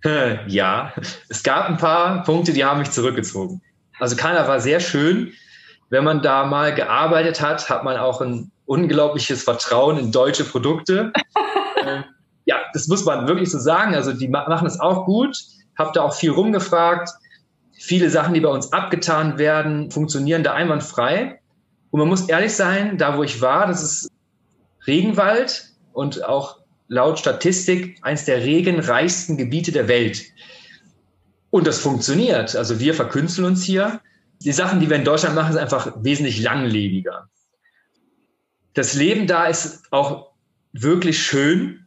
[0.46, 0.94] Ja,
[1.28, 3.60] es gab ein paar Punkte, die haben mich zurückgezogen.
[3.98, 5.34] Also Kanada war sehr schön.
[5.90, 11.12] Wenn man da mal gearbeitet hat, hat man auch ein unglaubliches Vertrauen in deutsche Produkte.
[11.84, 12.04] ähm,
[12.46, 13.94] ja, das muss man wirklich so sagen.
[13.94, 15.36] Also die machen es auch gut.
[15.76, 17.10] Hab da auch viel rumgefragt.
[17.72, 21.40] Viele Sachen, die bei uns abgetan werden, funktionieren da einwandfrei.
[21.90, 24.10] Und man muss ehrlich sein, da wo ich war, das ist
[24.86, 30.22] Regenwald und auch laut Statistik eines der regenreichsten Gebiete der Welt.
[31.50, 32.54] Und das funktioniert.
[32.54, 34.00] Also wir verkünsteln uns hier.
[34.42, 37.28] Die Sachen, die wir in Deutschland machen, sind einfach wesentlich langlebiger
[38.74, 40.30] das Leben da ist auch
[40.72, 41.86] wirklich schön,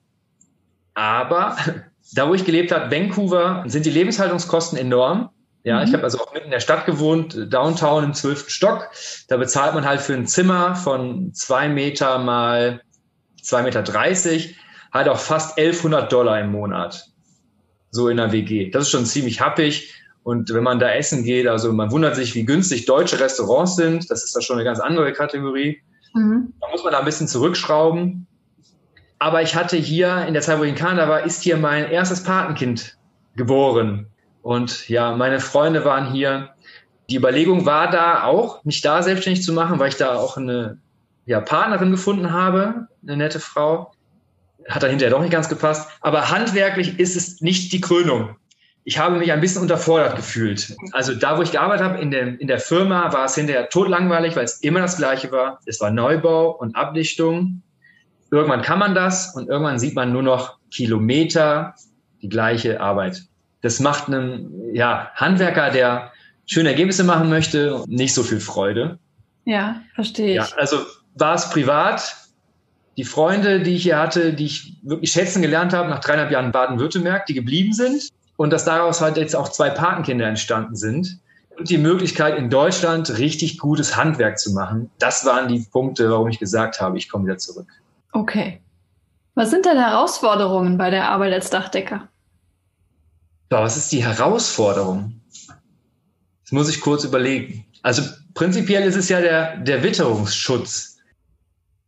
[0.93, 1.57] aber
[2.13, 5.29] da, wo ich gelebt habe, Vancouver, sind die Lebenshaltungskosten enorm.
[5.63, 5.87] Ja, mhm.
[5.87, 8.89] ich habe also auch mitten in der Stadt gewohnt, Downtown im zwölften Stock.
[9.29, 12.81] Da bezahlt man halt für ein Zimmer von zwei Meter mal
[13.41, 14.57] zwei Meter dreißig
[14.91, 17.07] halt auch fast 1100 Dollar im Monat.
[17.89, 18.69] So in der WG.
[18.69, 19.91] Das ist schon ziemlich happig.
[20.23, 24.09] Und wenn man da essen geht, also man wundert sich, wie günstig deutsche Restaurants sind.
[24.09, 25.81] Das ist da schon eine ganz andere Kategorie.
[26.13, 26.53] Mhm.
[26.61, 28.25] Da muss man da ein bisschen zurückschrauben.
[29.19, 31.89] Aber ich hatte hier, in der Zeit, wo ich in Kanada war, ist hier mein
[31.89, 32.97] erstes Patenkind
[33.35, 34.07] geboren.
[34.41, 36.49] Und ja, meine Freunde waren hier.
[37.09, 40.77] Die Überlegung war da auch, mich da selbstständig zu machen, weil ich da auch eine
[41.25, 43.91] ja, Partnerin gefunden habe, eine nette Frau.
[44.69, 45.89] Hat dann hinterher doch nicht ganz gepasst.
[45.99, 48.35] Aber handwerklich ist es nicht die Krönung
[48.85, 50.75] ich habe mich ein bisschen unterfordert gefühlt.
[50.91, 54.35] Also da, wo ich gearbeitet habe, in, dem, in der Firma, war es hinterher totlangweilig,
[54.35, 55.59] weil es immer das Gleiche war.
[55.65, 57.61] Es war Neubau und Abdichtung.
[58.29, 61.75] Irgendwann kann man das und irgendwann sieht man nur noch Kilometer
[62.21, 63.23] die gleiche Arbeit.
[63.61, 66.11] Das macht einem ja, Handwerker, der
[66.45, 68.97] schöne Ergebnisse machen möchte, nicht so viel Freude.
[69.45, 70.35] Ja, verstehe ich.
[70.35, 70.77] Ja, also
[71.15, 72.15] war es privat.
[72.97, 76.51] Die Freunde, die ich hier hatte, die ich wirklich schätzen gelernt habe nach dreieinhalb Jahren
[76.51, 81.19] Baden-Württemberg, die geblieben sind, und dass daraus halt jetzt auch zwei Patenkinder entstanden sind.
[81.57, 86.27] Und die Möglichkeit in Deutschland richtig gutes Handwerk zu machen, das waren die Punkte, warum
[86.27, 87.67] ich gesagt habe, ich komme wieder zurück.
[88.11, 88.59] Okay.
[89.35, 92.07] Was sind denn Herausforderungen bei der Arbeit als Dachdecker?
[93.51, 95.21] Ja, was ist die Herausforderung?
[96.43, 97.65] Das muss ich kurz überlegen.
[97.83, 98.01] Also
[98.33, 100.97] prinzipiell ist es ja der, der Witterungsschutz.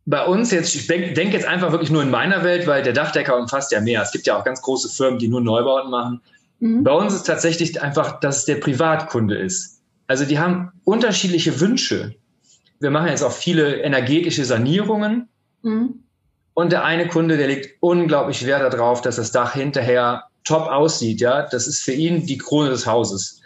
[0.04, 2.92] Bei uns jetzt, ich denke denk jetzt einfach wirklich nur in meiner Welt, weil der
[2.92, 4.02] Dachdecker umfasst ja mehr.
[4.02, 6.20] Es gibt ja auch ganz große Firmen, die nur Neubauten machen.
[6.60, 6.84] Mhm.
[6.84, 9.80] Bei uns ist tatsächlich einfach, dass es der Privatkunde ist.
[10.06, 12.14] Also die haben unterschiedliche Wünsche.
[12.80, 15.28] Wir machen jetzt auch viele energetische Sanierungen.
[15.62, 16.02] Mhm.
[16.54, 21.20] Und der eine Kunde, der legt unglaublich Wert darauf, dass das Dach hinterher top aussieht.
[21.20, 23.40] Ja, das ist für ihn die Krone des Hauses.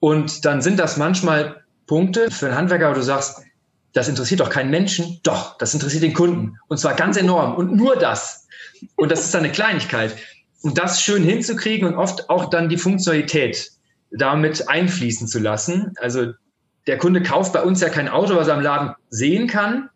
[0.00, 3.42] Und dann sind das manchmal Punkte für einen Handwerker, wo du sagst,
[3.92, 5.20] das interessiert doch keinen Menschen.
[5.22, 6.58] Doch, das interessiert den Kunden.
[6.68, 7.54] Und zwar ganz enorm.
[7.54, 8.46] Und nur das.
[8.96, 10.16] Und das ist dann eine Kleinigkeit.
[10.62, 13.70] Und das schön hinzukriegen und oft auch dann die Funktionalität
[14.10, 15.94] damit einfließen zu lassen.
[16.00, 16.32] Also
[16.86, 19.88] der Kunde kauft bei uns ja kein Auto, was er am Laden sehen kann.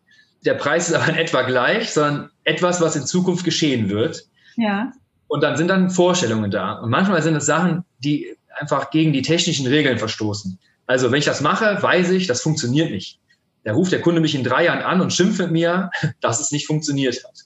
[0.45, 4.23] Der Preis ist aber in etwa gleich, sondern etwas, was in Zukunft geschehen wird.
[4.55, 4.91] Ja.
[5.27, 6.73] Und dann sind dann Vorstellungen da.
[6.73, 10.59] Und manchmal sind es Sachen, die einfach gegen die technischen Regeln verstoßen.
[10.87, 13.19] Also wenn ich das mache, weiß ich, das funktioniert nicht.
[13.63, 15.89] Da ruft der Kunde mich in drei Jahren an und schimpft mit mir,
[16.21, 17.45] dass es nicht funktioniert hat.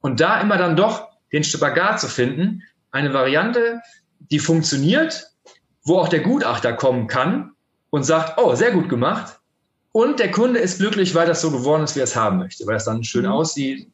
[0.00, 3.80] Und da immer dann doch den Spagat zu finden, eine Variante,
[4.30, 5.26] die funktioniert,
[5.84, 7.52] wo auch der Gutachter kommen kann
[7.90, 9.40] und sagt, oh, sehr gut gemacht.
[9.92, 12.66] Und der Kunde ist glücklich, weil das so geworden ist, wie er es haben möchte,
[12.66, 13.32] weil es dann schön mhm.
[13.32, 13.90] aussieht.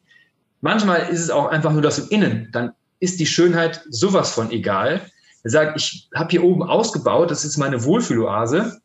[0.60, 2.48] Manchmal ist es auch einfach nur das im Innen.
[2.52, 5.00] Dann ist die Schönheit sowas von egal.
[5.42, 8.80] Er sagt, ich habe hier oben ausgebaut, das ist meine Wohlfühloase.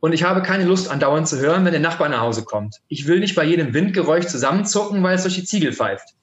[0.00, 2.76] Und ich habe keine Lust, andauernd zu hören, wenn der Nachbar nach Hause kommt.
[2.88, 6.14] Ich will nicht bei jedem Windgeräusch zusammenzucken, weil es durch die Ziegel pfeift.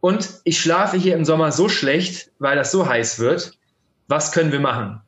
[0.00, 3.52] Und ich schlafe hier im Sommer so schlecht, weil das so heiß wird.
[4.06, 5.00] Was können wir machen?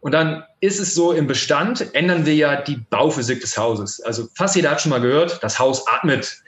[0.00, 4.00] Und dann ist es so, im Bestand ändern wir ja die Bauphysik des Hauses.
[4.00, 6.42] Also fast jeder hat schon mal gehört, das Haus atmet.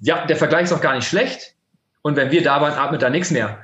[0.00, 1.54] Ja, der Vergleich ist auch gar nicht schlecht.
[2.02, 3.62] Und wenn wir da waren, atmet da nichts mehr.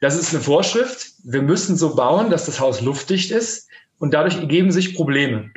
[0.00, 1.12] Das ist eine Vorschrift.
[1.24, 5.50] Wir müssen so bauen, dass das Haus luftdicht ist und dadurch ergeben sich Probleme.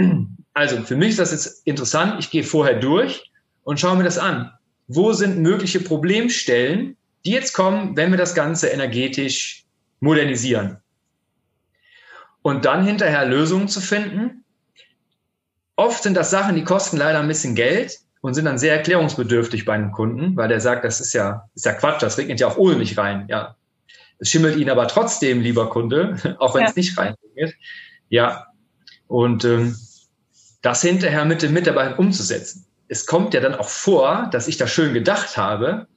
[0.53, 2.15] Also für mich ist das jetzt interessant.
[2.19, 3.31] Ich gehe vorher durch
[3.63, 4.51] und schaue mir das an.
[4.87, 6.96] Wo sind mögliche Problemstellen,
[7.27, 9.65] die jetzt kommen, wenn wir das Ganze energetisch
[9.99, 10.77] modernisieren?
[12.41, 14.45] Und dann hinterher Lösungen zu finden.
[15.75, 19.65] Oft sind das Sachen, die kosten leider ein bisschen Geld und sind dann sehr erklärungsbedürftig
[19.65, 22.47] bei einem Kunden, weil der sagt, das ist ja, ist ja Quatsch, das regnet ja
[22.47, 23.25] auch ohne mich rein.
[23.29, 23.57] Ja,
[24.19, 26.69] es schimmelt Ihnen aber trotzdem, lieber Kunde, auch wenn ja.
[26.69, 27.55] es nicht reingeht.
[28.09, 28.47] Ja,
[29.07, 29.75] und ähm,
[30.61, 32.65] das hinterher mit den Mitarbeitern umzusetzen.
[32.87, 35.87] Es kommt ja dann auch vor, dass ich das schön gedacht habe.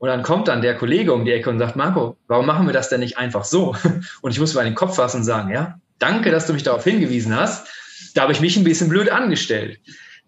[0.00, 2.72] Und dann kommt dann der Kollege um die Ecke und sagt, Marco, warum machen wir
[2.72, 3.76] das denn nicht einfach so?
[4.22, 6.82] Und ich muss mir den Kopf fassen und sagen, ja, danke, dass du mich darauf
[6.84, 7.68] hingewiesen hast.
[8.14, 9.78] Da habe ich mich ein bisschen blöd angestellt.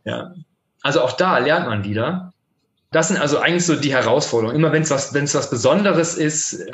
[0.05, 0.35] Ja.
[0.83, 2.35] Also auch da lernt man wieder.
[2.91, 4.59] Das sind also eigentlich so die Herausforderungen.
[4.59, 6.67] Immer wenn es was, wenn es was Besonderes ist,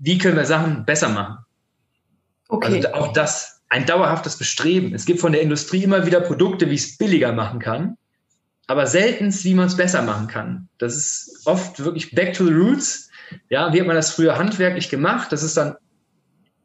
[0.00, 1.38] wie können wir Sachen besser machen?
[2.48, 2.74] Okay.
[2.74, 4.94] Also auch das, ein dauerhaftes Bestreben.
[4.94, 7.96] Es gibt von der Industrie immer wieder Produkte, wie es billiger machen kann,
[8.66, 10.68] aber selten, wie man es besser machen kann.
[10.78, 13.10] Das ist oft wirklich back to the roots.
[13.48, 15.32] Ja, wie hat man das früher handwerklich gemacht?
[15.32, 15.76] Das ist dann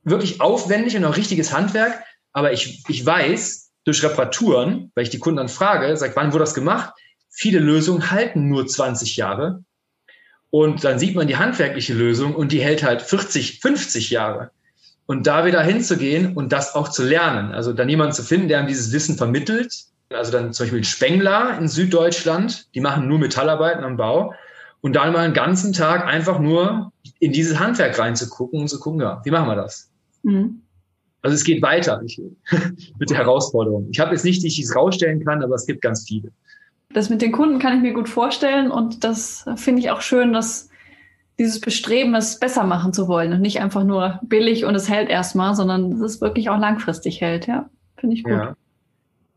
[0.03, 2.03] wirklich aufwendig und auch richtiges Handwerk.
[2.33, 6.43] Aber ich, ich weiß durch Reparaturen, weil ich die Kunden dann frage, sag, wann wurde
[6.43, 6.93] das gemacht?
[7.29, 9.63] Viele Lösungen halten nur 20 Jahre.
[10.49, 14.51] Und dann sieht man die handwerkliche Lösung und die hält halt 40, 50 Jahre.
[15.05, 17.53] Und da wieder hinzugehen und das auch zu lernen.
[17.53, 19.73] Also dann jemanden zu finden, der einem dieses Wissen vermittelt.
[20.09, 24.33] Also dann zum Beispiel Spengler in Süddeutschland, die machen nur Metallarbeiten am Bau.
[24.81, 29.01] Und dann mal einen ganzen Tag einfach nur in dieses Handwerk reinzugucken und zu gucken,
[29.01, 29.89] ja, wie machen wir das?
[30.23, 30.61] Mhm.
[31.21, 32.21] Also es geht weiter ich,
[32.99, 33.87] mit der Herausforderung.
[33.91, 36.31] Ich habe jetzt nicht, die ich es rausstellen kann, aber es gibt ganz viele.
[36.93, 40.31] Das mit den Kunden kann ich mir gut vorstellen und das finde ich auch schön,
[40.31, 40.69] dass
[41.37, 45.09] dieses Bestreben, es besser machen zu wollen und nicht einfach nur billig und es hält
[45.09, 47.45] erstmal, sondern dass es wirklich auch langfristig hält.
[47.45, 48.33] Ja, finde ich gut.
[48.33, 48.55] Ja.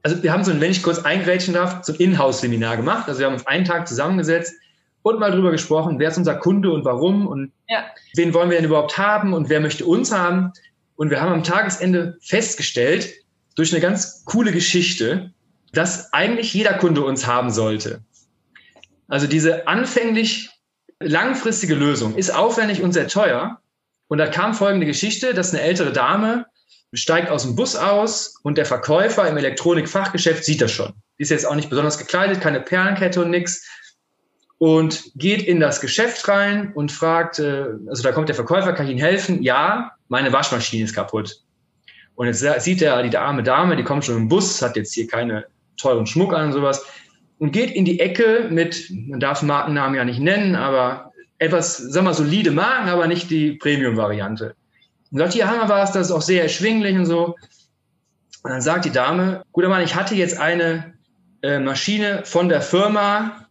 [0.03, 3.09] Also wir haben so ein, wenn ich kurz eingrätschen darf, so ein Inhouse-Seminar gemacht.
[3.09, 4.55] Also wir haben uns einen Tag zusammengesetzt
[5.03, 7.85] und mal drüber gesprochen, wer ist unser Kunde und warum und ja.
[8.15, 10.53] wen wollen wir denn überhaupt haben und wer möchte uns haben.
[10.97, 13.11] Und wir haben am Tagesende festgestellt,
[13.57, 15.33] durch eine ganz coole Geschichte,
[15.73, 18.03] dass eigentlich jeder Kunde uns haben sollte.
[19.09, 20.51] Also diese anfänglich
[21.01, 23.61] langfristige Lösung ist aufwendig und sehr teuer.
[24.09, 26.47] Und da kam folgende Geschichte, dass eine ältere Dame
[26.93, 30.93] steigt aus dem Bus aus und der Verkäufer im Elektronikfachgeschäft sieht das schon.
[31.19, 33.67] Ist jetzt auch nicht besonders gekleidet, keine Perlenkette und nix.
[34.59, 38.87] Und geht in das Geschäft rein und fragt, äh, also da kommt der Verkäufer, kann
[38.87, 39.43] ich Ihnen helfen?
[39.43, 41.43] Ja, meine Waschmaschine ist kaputt.
[42.15, 45.07] Und jetzt sieht er die arme Dame, die kommt schon im Bus, hat jetzt hier
[45.07, 45.47] keine
[45.79, 46.85] teuren Schmuck an und sowas
[47.41, 52.05] und geht in die Ecke mit, man darf Markennamen ja nicht nennen, aber etwas, sag
[52.05, 54.55] mal, solide Marken, aber nicht die Premium-Variante.
[55.11, 57.37] Und sagt, hier haben wir was, das ist auch sehr erschwinglich und so.
[58.43, 60.95] Und dann sagt die Dame, guter Mann, ich hatte jetzt eine
[61.43, 63.47] äh, Maschine von der Firma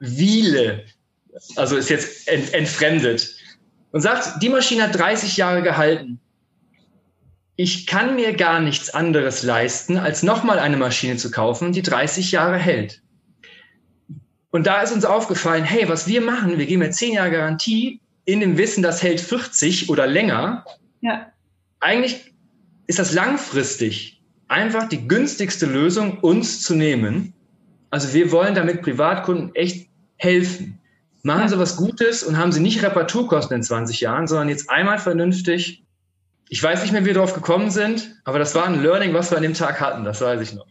[0.00, 0.84] Wiele,
[1.56, 3.34] also ist jetzt ent entfremdet,
[3.92, 6.20] und sagt, die Maschine hat 30 Jahre gehalten
[7.60, 12.30] ich kann mir gar nichts anderes leisten, als nochmal eine Maschine zu kaufen, die 30
[12.30, 13.02] Jahre hält.
[14.50, 18.00] Und da ist uns aufgefallen, hey, was wir machen, wir geben mir 10 Jahre Garantie
[18.26, 20.64] in dem Wissen, das hält 40 oder länger.
[21.00, 21.32] Ja.
[21.80, 22.34] Eigentlich
[22.86, 27.34] ist das langfristig einfach die günstigste Lösung, uns zu nehmen.
[27.90, 30.78] Also wir wollen damit Privatkunden echt helfen.
[31.22, 31.48] Machen ja.
[31.48, 35.84] sie was Gutes und haben sie nicht Reparaturkosten in 20 Jahren, sondern jetzt einmal vernünftig
[36.48, 39.30] ich weiß nicht mehr, wie wir darauf gekommen sind, aber das war ein Learning, was
[39.30, 40.66] wir an dem Tag hatten, das weiß ich noch.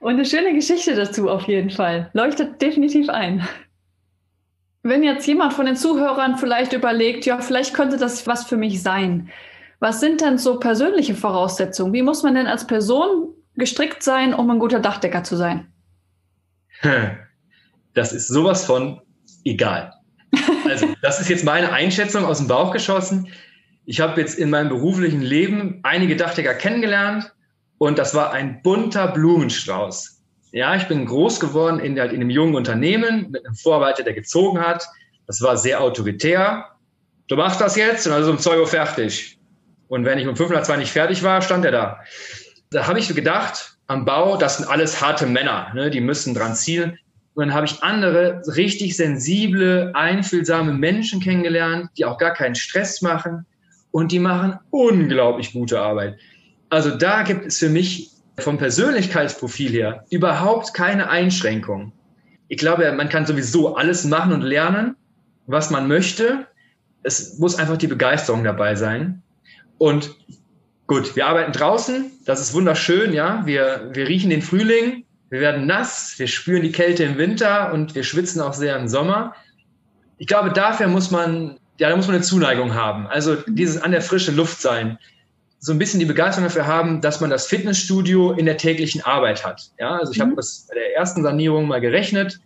[0.00, 2.10] Und eine schöne Geschichte dazu auf jeden Fall.
[2.14, 3.46] Leuchtet definitiv ein.
[4.82, 8.82] Wenn jetzt jemand von den Zuhörern vielleicht überlegt, ja, vielleicht könnte das was für mich
[8.82, 9.28] sein.
[9.80, 11.92] Was sind denn so persönliche Voraussetzungen?
[11.94, 15.72] Wie muss man denn als Person gestrickt sein, um ein guter Dachdecker zu sein?
[17.92, 19.00] Das ist sowas von
[19.44, 19.92] egal.
[20.64, 23.26] Also, das ist jetzt meine Einschätzung aus dem Bauch geschossen.
[23.84, 27.34] Ich habe jetzt in meinem beruflichen Leben einige Dachdecker kennengelernt
[27.78, 30.22] und das war ein bunter Blumenstrauß.
[30.52, 34.14] Ja, ich bin groß geworden in, halt in einem jungen Unternehmen mit einem Vorarbeiter, der
[34.14, 34.86] gezogen hat.
[35.26, 36.66] Das war sehr autoritär.
[37.26, 39.39] Du machst das jetzt und also um 2 Uhr fertig.
[39.90, 42.00] Und wenn ich um 5 nach 2 nicht fertig war, stand er da.
[42.70, 45.90] Da habe ich gedacht, am Bau, das sind alles harte Männer, ne?
[45.90, 46.96] die müssen dran zielen.
[47.34, 53.02] Und dann habe ich andere richtig sensible, einfühlsame Menschen kennengelernt, die auch gar keinen Stress
[53.02, 53.44] machen
[53.90, 56.16] und die machen unglaublich gute Arbeit.
[56.68, 61.92] Also da gibt es für mich vom Persönlichkeitsprofil her überhaupt keine Einschränkung.
[62.46, 64.94] Ich glaube, man kann sowieso alles machen und lernen,
[65.48, 66.46] was man möchte.
[67.02, 69.24] Es muss einfach die Begeisterung dabei sein.
[69.80, 70.14] Und
[70.86, 72.12] gut, wir arbeiten draußen.
[72.26, 73.46] Das ist wunderschön, ja.
[73.46, 75.06] Wir, wir riechen den Frühling.
[75.30, 76.18] Wir werden nass.
[76.18, 79.34] Wir spüren die Kälte im Winter und wir schwitzen auch sehr im Sommer.
[80.18, 83.06] Ich glaube, dafür muss man, ja, da muss man eine Zuneigung haben.
[83.06, 84.98] Also dieses an der frischen Luft sein.
[85.60, 89.46] So ein bisschen die Begeisterung dafür haben, dass man das Fitnessstudio in der täglichen Arbeit
[89.46, 89.70] hat.
[89.78, 90.24] Ja, also ich mhm.
[90.24, 92.38] habe das bei der ersten Sanierung mal gerechnet.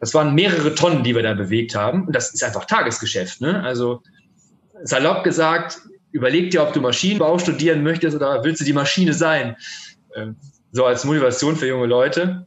[0.00, 2.08] Das waren mehrere Tonnen, die wir da bewegt haben.
[2.08, 3.40] Und das ist einfach Tagesgeschäft.
[3.40, 3.62] Ne?
[3.62, 4.02] Also
[4.82, 5.78] salopp gesagt,
[6.14, 9.56] überleg dir, ob du Maschinenbau studieren möchtest oder willst du die Maschine sein?
[10.14, 10.36] Ähm,
[10.72, 12.46] so als Motivation für junge Leute.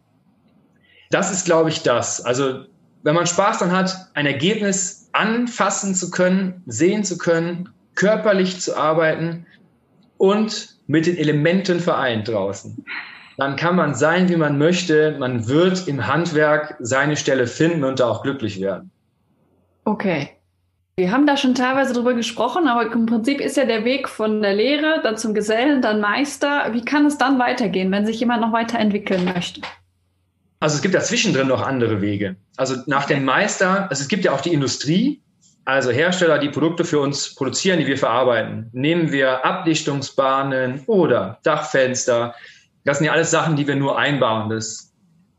[1.11, 2.21] Das ist, glaube ich, das.
[2.21, 2.65] Also,
[3.03, 8.75] wenn man Spaß dann hat, ein Ergebnis anfassen zu können, sehen zu können, körperlich zu
[8.75, 9.45] arbeiten
[10.17, 12.85] und mit den Elementen vereint draußen,
[13.37, 15.15] dann kann man sein, wie man möchte.
[15.19, 18.91] Man wird im Handwerk seine Stelle finden und da auch glücklich werden.
[19.85, 20.36] Okay.
[20.99, 24.41] Wir haben da schon teilweise drüber gesprochen, aber im Prinzip ist ja der Weg von
[24.41, 26.73] der Lehre, dann zum Gesellen, dann Meister.
[26.73, 29.61] Wie kann es dann weitergehen, wenn sich jemand noch weiterentwickeln möchte?
[30.59, 32.35] Also es gibt da zwischendrin noch andere Wege.
[32.55, 35.21] Also nach dem Meister, also es gibt ja auch die Industrie,
[35.65, 38.71] also Hersteller, die Produkte für uns produzieren, die wir verarbeiten.
[38.73, 42.33] Nehmen wir Abdichtungsbahnen oder Dachfenster.
[42.85, 44.49] Das sind ja alles Sachen, die wir nur einbauen.
[44.49, 44.91] Das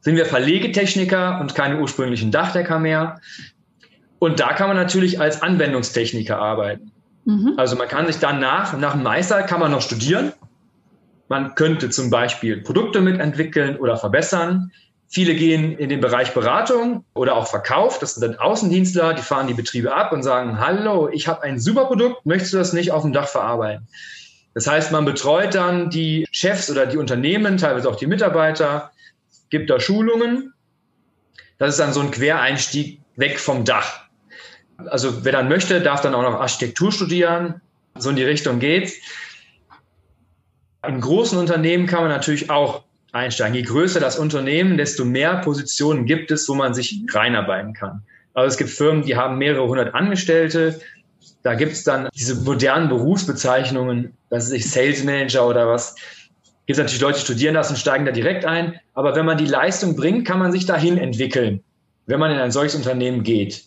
[0.03, 3.21] sind wir Verlegetechniker und keine ursprünglichen Dachdecker mehr.
[4.19, 6.93] Und da kann man natürlich als Anwendungstechniker arbeiten.
[7.25, 7.55] Mhm.
[7.57, 10.33] Also man kann sich dann nach, nach dem Meister kann man noch studieren.
[11.29, 14.73] Man könnte zum Beispiel Produkte mitentwickeln oder verbessern.
[15.09, 17.99] Viele gehen in den Bereich Beratung oder auch Verkauf.
[17.99, 21.61] Das sind dann Außendienstler, die fahren die Betriebe ab und sagen, hallo, ich habe ein
[21.61, 23.87] super Produkt, möchtest du das nicht auf dem Dach verarbeiten?
[24.55, 28.91] Das heißt, man betreut dann die Chefs oder die Unternehmen, teilweise auch die Mitarbeiter,
[29.51, 30.53] gibt da Schulungen.
[31.59, 34.08] Das ist dann so ein Quereinstieg weg vom Dach.
[34.87, 37.61] Also wer dann möchte, darf dann auch noch Architektur studieren.
[37.97, 38.95] So in die Richtung geht's.
[40.87, 43.57] In großen Unternehmen kann man natürlich auch einsteigen.
[43.57, 48.03] Je größer das Unternehmen, desto mehr Positionen gibt es, wo man sich reinarbeiten kann.
[48.35, 50.81] Also es gibt Firmen, die haben mehrere hundert Angestellte.
[51.43, 55.97] Da gibt es dann diese modernen Berufsbezeichnungen, das ist Sales Manager oder was.
[56.67, 58.79] Gibt es natürlich Leute, die studieren das und steigen da direkt ein.
[58.95, 61.65] Aber wenn man die Leistung bringt, kann man sich dahin entwickeln,
[62.07, 63.65] wenn man in ein solches Unternehmen geht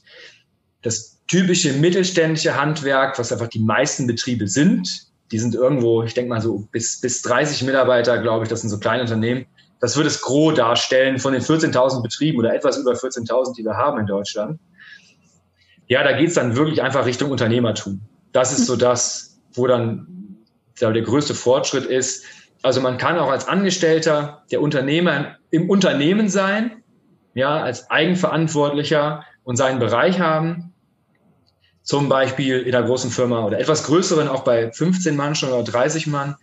[0.81, 5.07] das typische mittelständische Handwerk, was einfach die meisten Betriebe sind.
[5.31, 8.69] Die sind irgendwo, ich denke mal so bis, bis 30 Mitarbeiter, glaube ich, das sind
[8.69, 9.45] so kleine Unternehmen.
[9.79, 13.77] Das wird es Gros darstellen von den 14.000 Betrieben oder etwas über 14.000, die wir
[13.77, 14.59] haben in Deutschland.
[15.87, 18.01] Ja, da geht es dann wirklich einfach Richtung Unternehmertum.
[18.33, 20.37] Das ist so das, wo dann
[20.79, 22.25] der größte Fortschritt ist.
[22.61, 26.83] Also man kann auch als Angestellter der Unternehmer im Unternehmen sein,
[27.33, 30.70] ja, als Eigenverantwortlicher und seinen Bereich haben
[31.91, 35.69] zum Beispiel in einer großen Firma oder etwas größeren, auch bei 15 Mann schon oder
[35.69, 36.37] 30 Mann,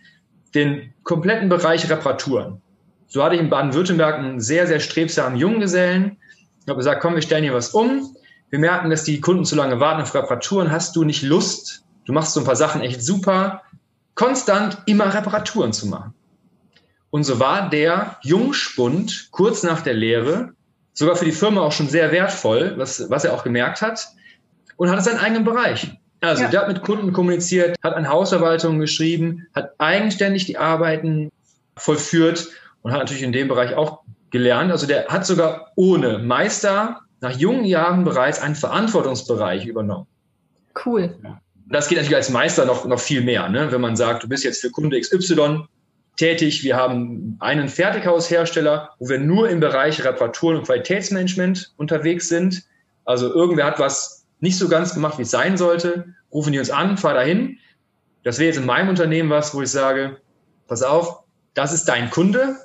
[0.54, 2.60] den kompletten Bereich Reparaturen.
[3.06, 6.18] So hatte ich in Baden-Württemberg einen sehr, sehr strebsamen Junggesellen.
[6.60, 8.14] Ich habe gesagt, komm, wir stellen hier was um.
[8.50, 10.70] Wir merken, dass die Kunden zu lange warten auf Reparaturen.
[10.70, 11.82] Hast du nicht Lust?
[12.04, 13.62] Du machst so ein paar Sachen echt super.
[14.16, 16.12] Konstant immer Reparaturen zu machen.
[17.08, 20.52] Und so war der Jungspund kurz nach der Lehre
[20.92, 24.08] sogar für die Firma auch schon sehr wertvoll, was, was er auch gemerkt hat
[24.78, 25.90] und hatte seinen eigenen Bereich.
[26.20, 26.48] Also ja.
[26.48, 31.30] der hat mit Kunden kommuniziert, hat an Hausverwaltungen geschrieben, hat eigenständig die Arbeiten
[31.76, 32.48] vollführt
[32.82, 34.00] und hat natürlich in dem Bereich auch
[34.30, 34.72] gelernt.
[34.72, 40.06] Also der hat sogar ohne Meister nach jungen Jahren bereits einen Verantwortungsbereich übernommen.
[40.84, 41.14] Cool.
[41.66, 43.48] Das geht natürlich als Meister noch, noch viel mehr.
[43.48, 43.70] Ne?
[43.70, 45.64] Wenn man sagt, du bist jetzt für Kunde XY
[46.16, 52.64] tätig, wir haben einen Fertighaushersteller, wo wir nur im Bereich Reparaturen und Qualitätsmanagement unterwegs sind.
[53.04, 56.70] Also irgendwer hat was nicht so ganz gemacht, wie es sein sollte, rufen die uns
[56.70, 57.58] an, fahr dahin.
[58.24, 60.18] Das wäre jetzt in meinem Unternehmen was, wo ich sage,
[60.66, 61.20] pass auf,
[61.54, 62.56] das ist dein Kunde,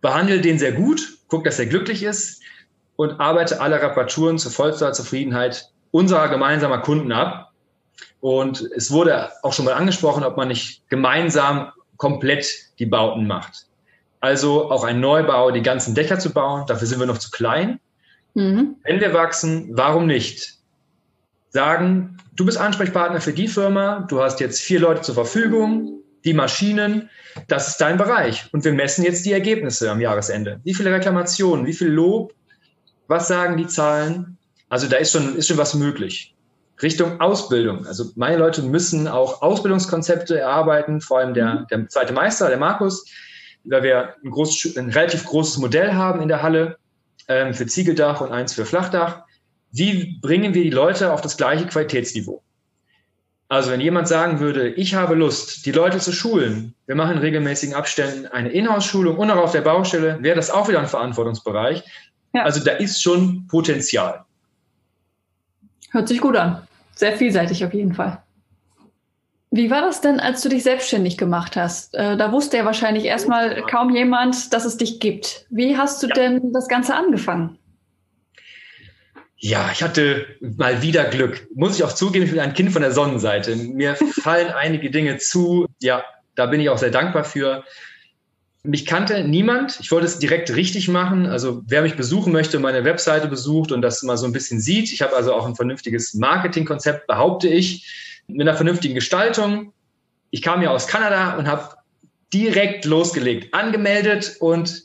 [0.00, 2.42] behandle den sehr gut, guck, dass er glücklich ist
[2.96, 7.52] und arbeite alle Reparaturen zur vollster Zufriedenheit unserer gemeinsamer Kunden ab.
[8.20, 12.46] Und es wurde auch schon mal angesprochen, ob man nicht gemeinsam komplett
[12.78, 13.66] die Bauten macht.
[14.20, 16.66] Also auch ein Neubau, die ganzen Dächer zu bauen.
[16.66, 17.80] Dafür sind wir noch zu klein.
[18.34, 18.76] Mhm.
[18.84, 20.59] Wenn wir wachsen, warum nicht?
[21.50, 26.32] Sagen, du bist Ansprechpartner für die Firma, du hast jetzt vier Leute zur Verfügung, die
[26.32, 27.10] Maschinen,
[27.48, 28.48] das ist dein Bereich.
[28.52, 30.60] Und wir messen jetzt die Ergebnisse am Jahresende.
[30.64, 32.34] Wie viele Reklamationen, wie viel Lob,
[33.08, 34.38] was sagen die Zahlen?
[34.68, 36.34] Also da ist schon, ist schon was möglich.
[36.82, 37.86] Richtung Ausbildung.
[37.86, 43.04] Also meine Leute müssen auch Ausbildungskonzepte erarbeiten, vor allem der, der zweite Meister, der Markus,
[43.64, 46.78] weil wir ein, groß, ein relativ großes Modell haben in der Halle
[47.28, 49.24] ähm, für Ziegeldach und eins für Flachdach.
[49.72, 52.42] Wie bringen wir die Leute auf das gleiche Qualitätsniveau?
[53.48, 57.18] Also wenn jemand sagen würde, ich habe Lust, die Leute zu schulen, wir machen in
[57.18, 61.82] regelmäßigen Abständen eine Inhouse-Schulung und auch auf der Baustelle, wäre das auch wieder ein Verantwortungsbereich.
[62.32, 62.44] Ja.
[62.44, 64.24] Also da ist schon Potenzial.
[65.90, 66.62] Hört sich gut an.
[66.94, 68.22] Sehr vielseitig auf jeden Fall.
[69.50, 71.94] Wie war das denn, als du dich selbstständig gemacht hast?
[71.96, 75.46] Äh, da wusste ja wahrscheinlich erstmal kaum jemand, dass es dich gibt.
[75.50, 76.14] Wie hast du ja.
[76.14, 77.58] denn das Ganze angefangen?
[79.42, 81.48] Ja, ich hatte mal wieder Glück.
[81.54, 83.56] Muss ich auch zugeben, ich bin ein Kind von der Sonnenseite.
[83.56, 85.66] Mir fallen einige Dinge zu.
[85.80, 87.64] Ja, da bin ich auch sehr dankbar für.
[88.62, 89.80] Mich kannte niemand.
[89.80, 91.24] Ich wollte es direkt richtig machen.
[91.24, 94.92] Also wer mich besuchen möchte, meine Webseite besucht und das mal so ein bisschen sieht.
[94.92, 99.72] Ich habe also auch ein vernünftiges Marketingkonzept, behaupte ich, mit einer vernünftigen Gestaltung.
[100.28, 101.76] Ich kam ja aus Kanada und habe
[102.34, 104.82] direkt losgelegt, angemeldet und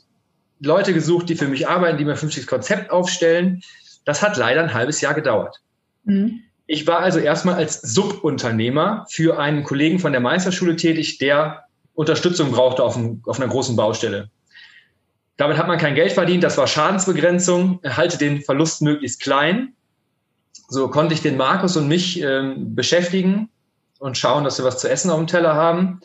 [0.60, 3.62] Leute gesucht, die für mich arbeiten, die mir ein vernünftiges Konzept aufstellen.
[4.06, 5.60] Das hat leider ein halbes Jahr gedauert.
[6.04, 6.40] Mhm.
[6.66, 12.50] Ich war also erstmal als Subunternehmer für einen Kollegen von der Meisterschule tätig, der Unterstützung
[12.50, 14.30] brauchte auf, einem, auf einer großen Baustelle.
[15.36, 19.74] Damit hat man kein Geld verdient, das war Schadensbegrenzung, halte den Verlust möglichst klein.
[20.68, 23.50] So konnte ich den Markus und mich ähm, beschäftigen
[23.98, 26.00] und schauen, dass wir was zu essen auf dem Teller haben.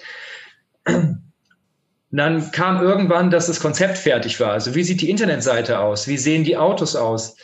[2.11, 4.51] dann kam irgendwann, dass das Konzept fertig war.
[4.51, 6.07] Also wie sieht die Internetseite aus?
[6.07, 7.35] Wie sehen die Autos aus?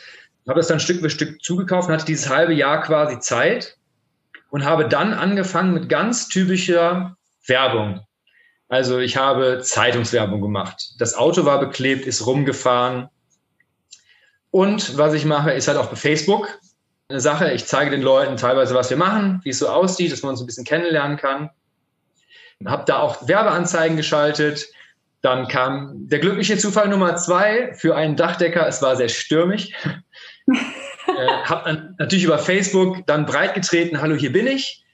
[0.48, 3.76] Habe das dann Stück für Stück zugekauft und hatte dieses halbe Jahr quasi Zeit
[4.50, 8.00] und habe dann angefangen mit ganz typischer Werbung.
[8.68, 10.94] Also ich habe Zeitungswerbung gemacht.
[10.98, 13.08] Das Auto war beklebt, ist rumgefahren.
[14.50, 16.58] Und was ich mache, ist halt auch bei Facebook
[17.08, 17.52] eine Sache.
[17.52, 20.40] Ich zeige den Leuten teilweise, was wir machen, wie es so aussieht, dass man uns
[20.40, 21.50] ein bisschen kennenlernen kann.
[22.66, 24.66] Habe da auch Werbeanzeigen geschaltet.
[25.22, 28.66] Dann kam der glückliche Zufall Nummer zwei für einen Dachdecker.
[28.66, 29.72] Es war sehr stürmisch.
[30.48, 34.84] Äh, habe natürlich über Facebook dann breitgetreten, hallo, hier bin ich.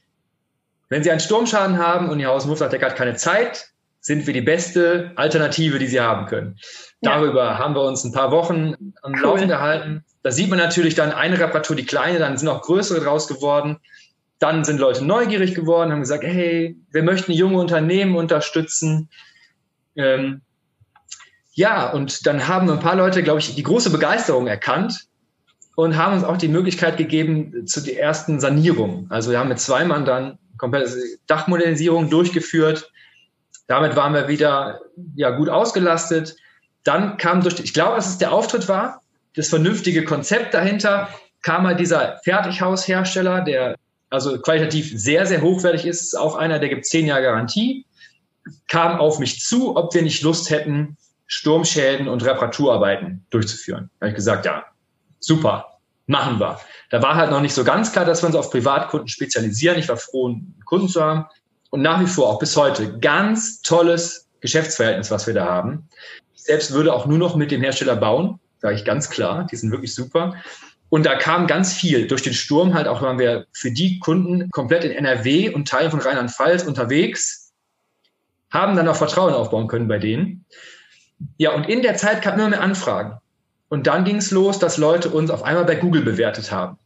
[0.89, 4.43] Wenn Sie einen Sturmschaden haben und Ihr Haus Muffdachdecker hat keine Zeit, sind wir die
[4.43, 6.59] beste Alternative, die Sie haben können.
[7.01, 7.59] Darüber ja.
[7.59, 9.21] haben wir uns ein paar Wochen am cool.
[9.21, 10.05] Laufen gehalten.
[10.23, 13.79] Da sieht man natürlich dann eine Reparatur, die kleine, dann sind auch größere draus geworden.
[14.39, 19.09] Dann sind Leute neugierig geworden, haben gesagt, hey, wir möchten junge Unternehmen unterstützen.
[19.97, 20.43] Ähm,
[21.53, 25.07] ja, und dann haben ein paar Leute, glaube ich, die große Begeisterung erkannt
[25.77, 29.07] und haben uns auch die Möglichkeit gegeben zu der ersten Sanierung.
[29.11, 30.97] Also wir haben mit zwei Mann dann komplette
[31.27, 32.91] Dachmodernisierung durchgeführt.
[33.67, 34.81] Damit waren wir wieder
[35.17, 36.37] ja, gut ausgelastet.
[36.85, 39.01] Dann kam durch, ich glaube, dass es der Auftritt war,
[39.35, 41.09] das vernünftige Konzept dahinter,
[41.43, 43.75] kam halt dieser Fertighaushersteller, der
[44.11, 47.85] also qualitativ sehr, sehr hochwertig ist, ist auch einer, der gibt zehn Jahre Garantie,
[48.69, 50.97] kam auf mich zu, ob wir nicht Lust hätten,
[51.27, 53.91] Sturmschäden und Reparaturarbeiten durchzuführen.
[53.99, 54.65] Da habe ich gesagt, ja,
[55.25, 56.61] super, machen wir.
[56.91, 59.79] Da war halt noch nicht so ganz klar, dass wir uns auf Privatkunden spezialisieren.
[59.79, 61.27] Ich war froh, einen Kunden zu haben.
[61.71, 65.89] Und nach wie vor, auch bis heute, ganz tolles Geschäftsverhältnis, was wir da haben.
[66.35, 69.47] Ich selbst würde auch nur noch mit dem Hersteller bauen, sage ich ganz klar.
[69.51, 70.35] Die sind wirklich super.
[70.91, 74.51] Und da kam ganz viel durch den Sturm halt auch, waren wir für die Kunden
[74.51, 77.53] komplett in NRW und Teilen von Rheinland-Pfalz unterwegs,
[78.53, 80.45] haben dann auch Vertrauen aufbauen können bei denen.
[81.37, 83.19] Ja, und in der Zeit kamen immer mehr Anfragen.
[83.75, 86.79] Und dann ging es los, dass Leute uns auf einmal bei Google bewertet haben.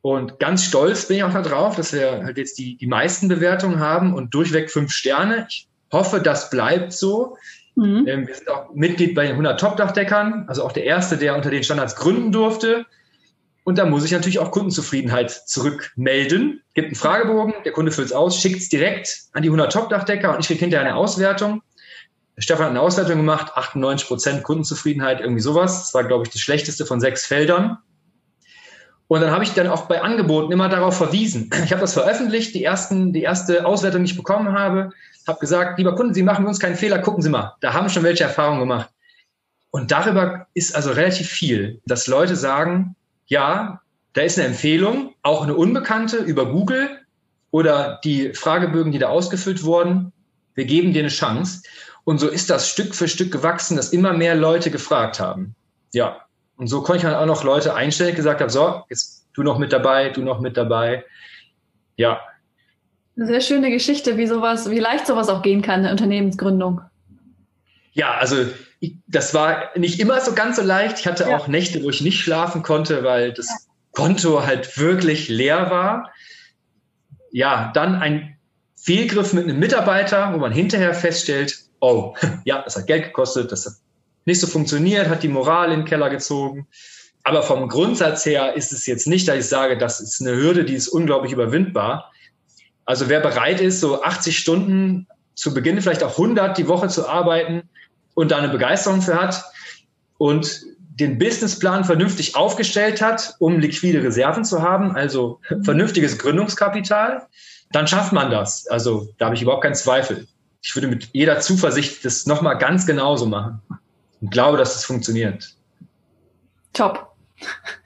[0.00, 3.78] Und ganz stolz bin ich auch darauf, dass wir halt jetzt die, die meisten Bewertungen
[3.78, 5.46] haben und durchweg fünf Sterne.
[5.50, 7.36] Ich hoffe, das bleibt so.
[7.74, 8.06] Mhm.
[8.08, 11.50] Ähm, wir sind auch Mitglied bei den 100 Top-Dachdeckern, also auch der erste, der unter
[11.50, 12.86] den Standards gründen durfte.
[13.64, 16.62] Und da muss ich natürlich auch Kundenzufriedenheit zurückmelden.
[16.72, 20.32] Gibt einen Fragebogen, der Kunde füllt es aus, schickt es direkt an die 100 Top-Dachdecker
[20.32, 21.60] und ich kriege hinterher eine Auswertung.
[22.36, 25.82] Stefan hat eine Auswertung gemacht, 98 Prozent Kundenzufriedenheit, irgendwie sowas.
[25.82, 27.78] Das war, glaube ich, das schlechteste von sechs Feldern.
[29.06, 31.50] Und dann habe ich dann auch bei Angeboten immer darauf verwiesen.
[31.64, 34.90] Ich habe das veröffentlicht, die, ersten, die erste Auswertung, die ich bekommen habe,
[35.26, 37.54] habe gesagt, lieber Kunden, Sie machen uns keinen Fehler, gucken Sie mal.
[37.60, 38.90] Da haben schon welche Erfahrungen gemacht.
[39.70, 43.80] Und darüber ist also relativ viel, dass Leute sagen, ja,
[44.12, 46.88] da ist eine Empfehlung, auch eine unbekannte über Google
[47.50, 50.12] oder die Fragebögen, die da ausgefüllt wurden.
[50.54, 51.62] Wir geben dir eine Chance.
[52.04, 55.54] Und so ist das Stück für Stück gewachsen, dass immer mehr Leute gefragt haben.
[55.92, 56.20] Ja.
[56.56, 59.58] Und so konnte ich dann auch noch Leute einstellen, gesagt habe, so, jetzt du noch
[59.58, 61.04] mit dabei, du noch mit dabei.
[61.96, 62.20] Ja.
[63.16, 66.82] Eine sehr schöne Geschichte, wie sowas, wie leicht sowas auch gehen kann, eine Unternehmensgründung.
[67.92, 68.36] Ja, also
[69.06, 70.98] das war nicht immer so ganz so leicht.
[71.00, 71.36] Ich hatte ja.
[71.36, 73.54] auch Nächte, wo ich nicht schlafen konnte, weil das ja.
[73.92, 76.12] Konto halt wirklich leer war.
[77.30, 78.36] Ja, dann ein
[78.76, 82.14] Fehlgriff mit einem Mitarbeiter, wo man hinterher feststellt, oh,
[82.44, 83.74] ja, das hat Geld gekostet, das hat
[84.24, 86.66] nicht so funktioniert, hat die Moral in den Keller gezogen.
[87.24, 90.64] Aber vom Grundsatz her ist es jetzt nicht, dass ich sage, das ist eine Hürde,
[90.64, 92.10] die ist unglaublich überwindbar.
[92.84, 97.08] Also wer bereit ist, so 80 Stunden zu Beginn vielleicht auch 100 die Woche zu
[97.08, 97.62] arbeiten
[98.14, 99.42] und da eine Begeisterung für hat
[100.18, 107.26] und den Businessplan vernünftig aufgestellt hat, um liquide Reserven zu haben, also vernünftiges Gründungskapital,
[107.72, 108.66] dann schafft man das.
[108.68, 110.28] Also da habe ich überhaupt keinen Zweifel.
[110.64, 113.60] Ich würde mit jeder Zuversicht das nochmal ganz genauso machen
[114.22, 115.54] und glaube, dass es funktioniert.
[116.72, 117.14] Top.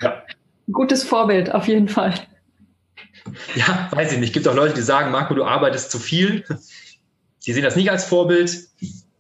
[0.01, 0.23] Ja.
[0.73, 2.15] Gutes Vorbild, auf jeden Fall.
[3.57, 4.29] Ja, weiß ich nicht.
[4.29, 6.45] Es gibt auch Leute, die sagen, Marco, du arbeitest zu viel.
[7.45, 8.57] Die sehen das nicht als Vorbild.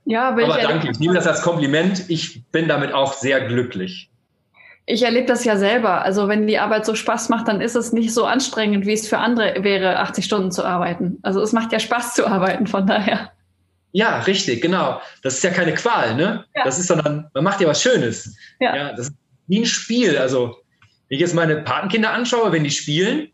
[0.04, 0.90] Ja, aber, aber ich danke.
[0.92, 2.08] Ich nehme das als Kompliment.
[2.08, 4.08] Ich bin damit auch sehr glücklich.
[4.86, 6.02] Ich erlebe das ja selber.
[6.02, 9.08] Also wenn die Arbeit so Spaß macht, dann ist es nicht so anstrengend, wie es
[9.08, 11.18] für andere wäre, 80 Stunden zu arbeiten.
[11.22, 13.32] Also es macht ja Spaß zu arbeiten, von daher.
[13.92, 15.00] Ja, richtig, genau.
[15.22, 16.44] Das ist ja keine Qual, ne?
[16.54, 16.64] Ja.
[16.64, 18.36] Das ist sondern, man macht ja was Schönes.
[18.60, 18.76] Ja.
[18.76, 18.92] ja.
[18.92, 19.14] Das ist
[19.46, 20.18] wie ein Spiel.
[20.18, 20.56] Also,
[21.08, 23.28] wenn ich jetzt meine Patenkinder anschaue, wenn die spielen,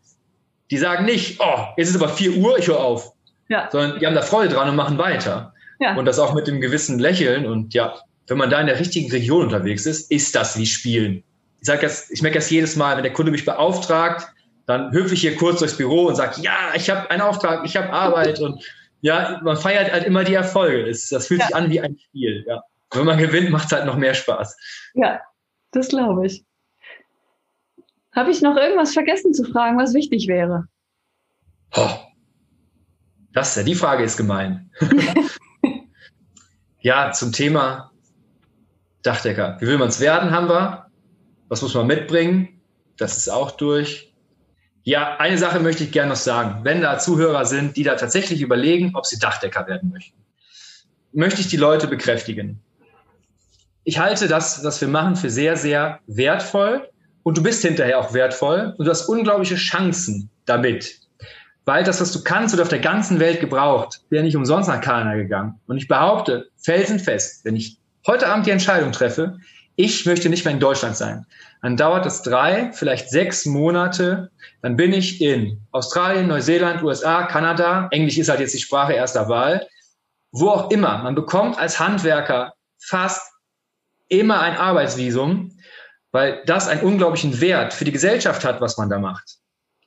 [0.71, 3.13] die sagen nicht, oh, jetzt ist aber 4 Uhr, ich höre auf.
[3.49, 3.69] Ja.
[3.71, 5.53] Sondern die haben da Freude dran und machen weiter.
[5.79, 5.95] Ja.
[5.95, 7.45] Und das auch mit dem gewissen Lächeln.
[7.45, 7.95] Und ja,
[8.27, 11.23] wenn man da in der richtigen Region unterwegs ist, ist das wie Spielen.
[11.59, 14.27] Ich sage das, ich merke das jedes Mal, wenn der Kunde mich beauftragt,
[14.67, 17.75] dann hüpfe ich hier kurz durchs Büro und sage, ja, ich habe einen Auftrag, ich
[17.77, 18.63] habe Arbeit und
[19.05, 20.87] ja, man feiert halt immer die Erfolge.
[20.87, 21.45] Das, das fühlt ja.
[21.45, 22.43] sich an wie ein Spiel.
[22.47, 22.63] Ja.
[22.91, 24.57] Wenn man gewinnt, macht es halt noch mehr Spaß.
[24.95, 25.21] Ja,
[25.69, 26.43] das glaube ich.
[28.15, 30.67] Habe ich noch irgendwas vergessen zu fragen, was wichtig wäre?
[31.75, 31.99] Oh,
[33.31, 34.71] das ja, die Frage ist gemein.
[36.79, 37.91] ja, zum Thema
[39.03, 39.57] Dachdecker.
[39.59, 40.87] Wie will man es werden, haben wir.
[41.47, 42.59] Was muss man mitbringen?
[42.97, 44.14] Das ist auch durch.
[44.85, 46.59] Ja, eine Sache möchte ich gerne noch sagen.
[46.63, 50.15] Wenn da Zuhörer sind, die da tatsächlich überlegen, ob sie Dachdecker werden möchten,
[51.11, 52.61] möchte ich die Leute bekräftigen.
[53.83, 56.87] Ich halte das, was wir machen, für sehr, sehr wertvoll.
[57.23, 58.75] Und du bist hinterher auch wertvoll.
[58.77, 60.99] Und du hast unglaubliche Chancen damit.
[61.65, 64.01] Weil das, was du kannst, wird auf der ganzen Welt gebraucht.
[64.11, 65.59] Wäre nicht umsonst nach Kanada gegangen.
[65.65, 69.39] Und ich behaupte, felsenfest, wenn ich heute Abend die Entscheidung treffe,
[69.77, 71.25] ich möchte nicht mehr in Deutschland sein.
[71.65, 74.29] Dann dauert es drei, vielleicht sechs Monate.
[74.61, 77.87] Dann bin ich in Australien, Neuseeland, USA, Kanada.
[77.89, 79.67] Englisch ist halt jetzt die Sprache erster Wahl.
[80.31, 80.99] Wo auch immer.
[80.99, 83.33] Man bekommt als Handwerker fast
[84.09, 85.57] immer ein Arbeitsvisum,
[86.11, 89.37] weil das einen unglaublichen Wert für die Gesellschaft hat, was man da macht.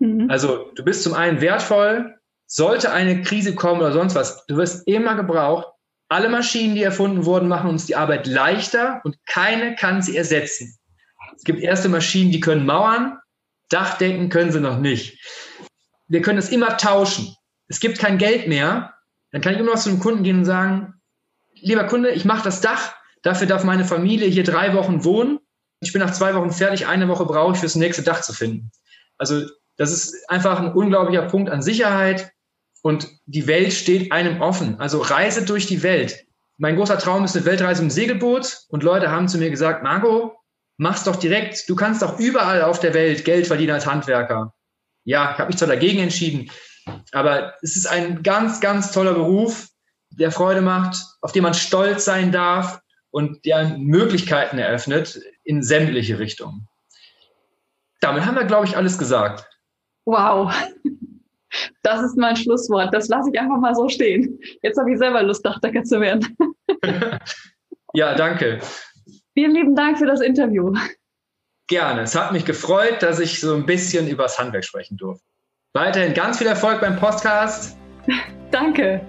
[0.00, 0.28] Mhm.
[0.28, 2.18] Also du bist zum einen wertvoll,
[2.48, 5.68] sollte eine Krise kommen oder sonst was, du wirst immer gebraucht.
[6.08, 10.76] Alle Maschinen, die erfunden wurden, machen uns die Arbeit leichter und keine kann sie ersetzen.
[11.38, 13.16] Es gibt erste Maschinen, die können Mauern,
[13.68, 15.24] Dachdecken können sie noch nicht.
[16.08, 17.32] Wir können es immer tauschen.
[17.68, 18.94] Es gibt kein Geld mehr.
[19.30, 20.94] Dann kann ich immer noch zu einem Kunden gehen und sagen,
[21.54, 25.38] lieber Kunde, ich mache das Dach, dafür darf meine Familie hier drei Wochen wohnen.
[25.80, 28.72] Ich bin nach zwei Wochen fertig, eine Woche brauche ich fürs nächste Dach zu finden.
[29.16, 32.32] Also das ist einfach ein unglaublicher Punkt an Sicherheit
[32.82, 34.80] und die Welt steht einem offen.
[34.80, 36.26] Also reise durch die Welt.
[36.56, 40.37] Mein großer Traum ist eine Weltreise im Segelboot und Leute haben zu mir gesagt, Marco,
[40.78, 41.68] mach's doch direkt.
[41.68, 44.54] Du kannst doch überall auf der Welt Geld verdienen als Handwerker.
[45.04, 46.50] Ja, ich habe mich zwar dagegen entschieden,
[47.12, 49.68] aber es ist ein ganz, ganz toller Beruf,
[50.10, 56.18] der Freude macht, auf den man stolz sein darf und der Möglichkeiten eröffnet in sämtliche
[56.18, 56.68] Richtungen.
[58.00, 59.48] Damit haben wir, glaube ich, alles gesagt.
[60.04, 60.54] Wow.
[61.82, 62.92] Das ist mein Schlusswort.
[62.92, 64.38] Das lasse ich einfach mal so stehen.
[64.62, 66.36] Jetzt habe ich selber Lust, Dachdecker zu werden.
[67.94, 68.60] ja, danke.
[69.38, 70.74] Vielen lieben Dank für das Interview.
[71.68, 72.00] Gerne.
[72.00, 75.24] Es hat mich gefreut, dass ich so ein bisschen über das Handwerk sprechen durfte.
[75.74, 77.78] Weiterhin ganz viel Erfolg beim Podcast.
[78.50, 79.00] Danke.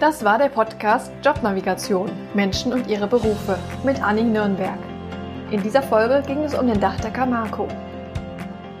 [0.00, 4.80] Das war der Podcast Jobnavigation Menschen und ihre Berufe mit Anning Nürnberg.
[5.52, 7.68] In dieser Folge ging es um den Dachdecker Marco.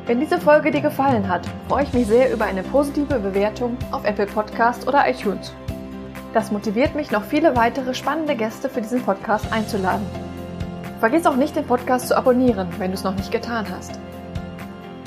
[0.06, 4.04] Wenn diese Folge dir gefallen hat, freue ich mich sehr über eine positive Bewertung auf
[4.04, 5.54] Apple Podcast oder iTunes.
[6.36, 10.04] Das motiviert mich, noch viele weitere spannende Gäste für diesen Podcast einzuladen.
[11.00, 13.98] Vergiss auch nicht, den Podcast zu abonnieren, wenn du es noch nicht getan hast.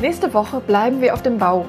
[0.01, 1.67] Nächste Woche bleiben wir auf dem Bau.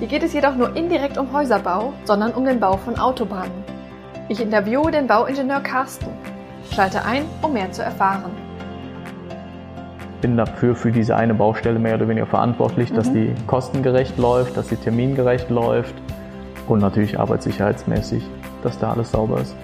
[0.00, 3.64] Hier geht es jedoch nur indirekt um Häuserbau, sondern um den Bau von Autobahnen.
[4.28, 6.10] Ich interviewe den Bauingenieur Carsten.
[6.70, 8.32] Schalte ein, um mehr zu erfahren
[10.20, 12.96] bin dafür für diese eine Baustelle mehr oder weniger verantwortlich, mhm.
[12.96, 15.94] dass die kostengerecht läuft, dass sie termingerecht läuft
[16.66, 18.24] und natürlich arbeitssicherheitsmäßig,
[18.62, 19.54] dass da alles sauber ist.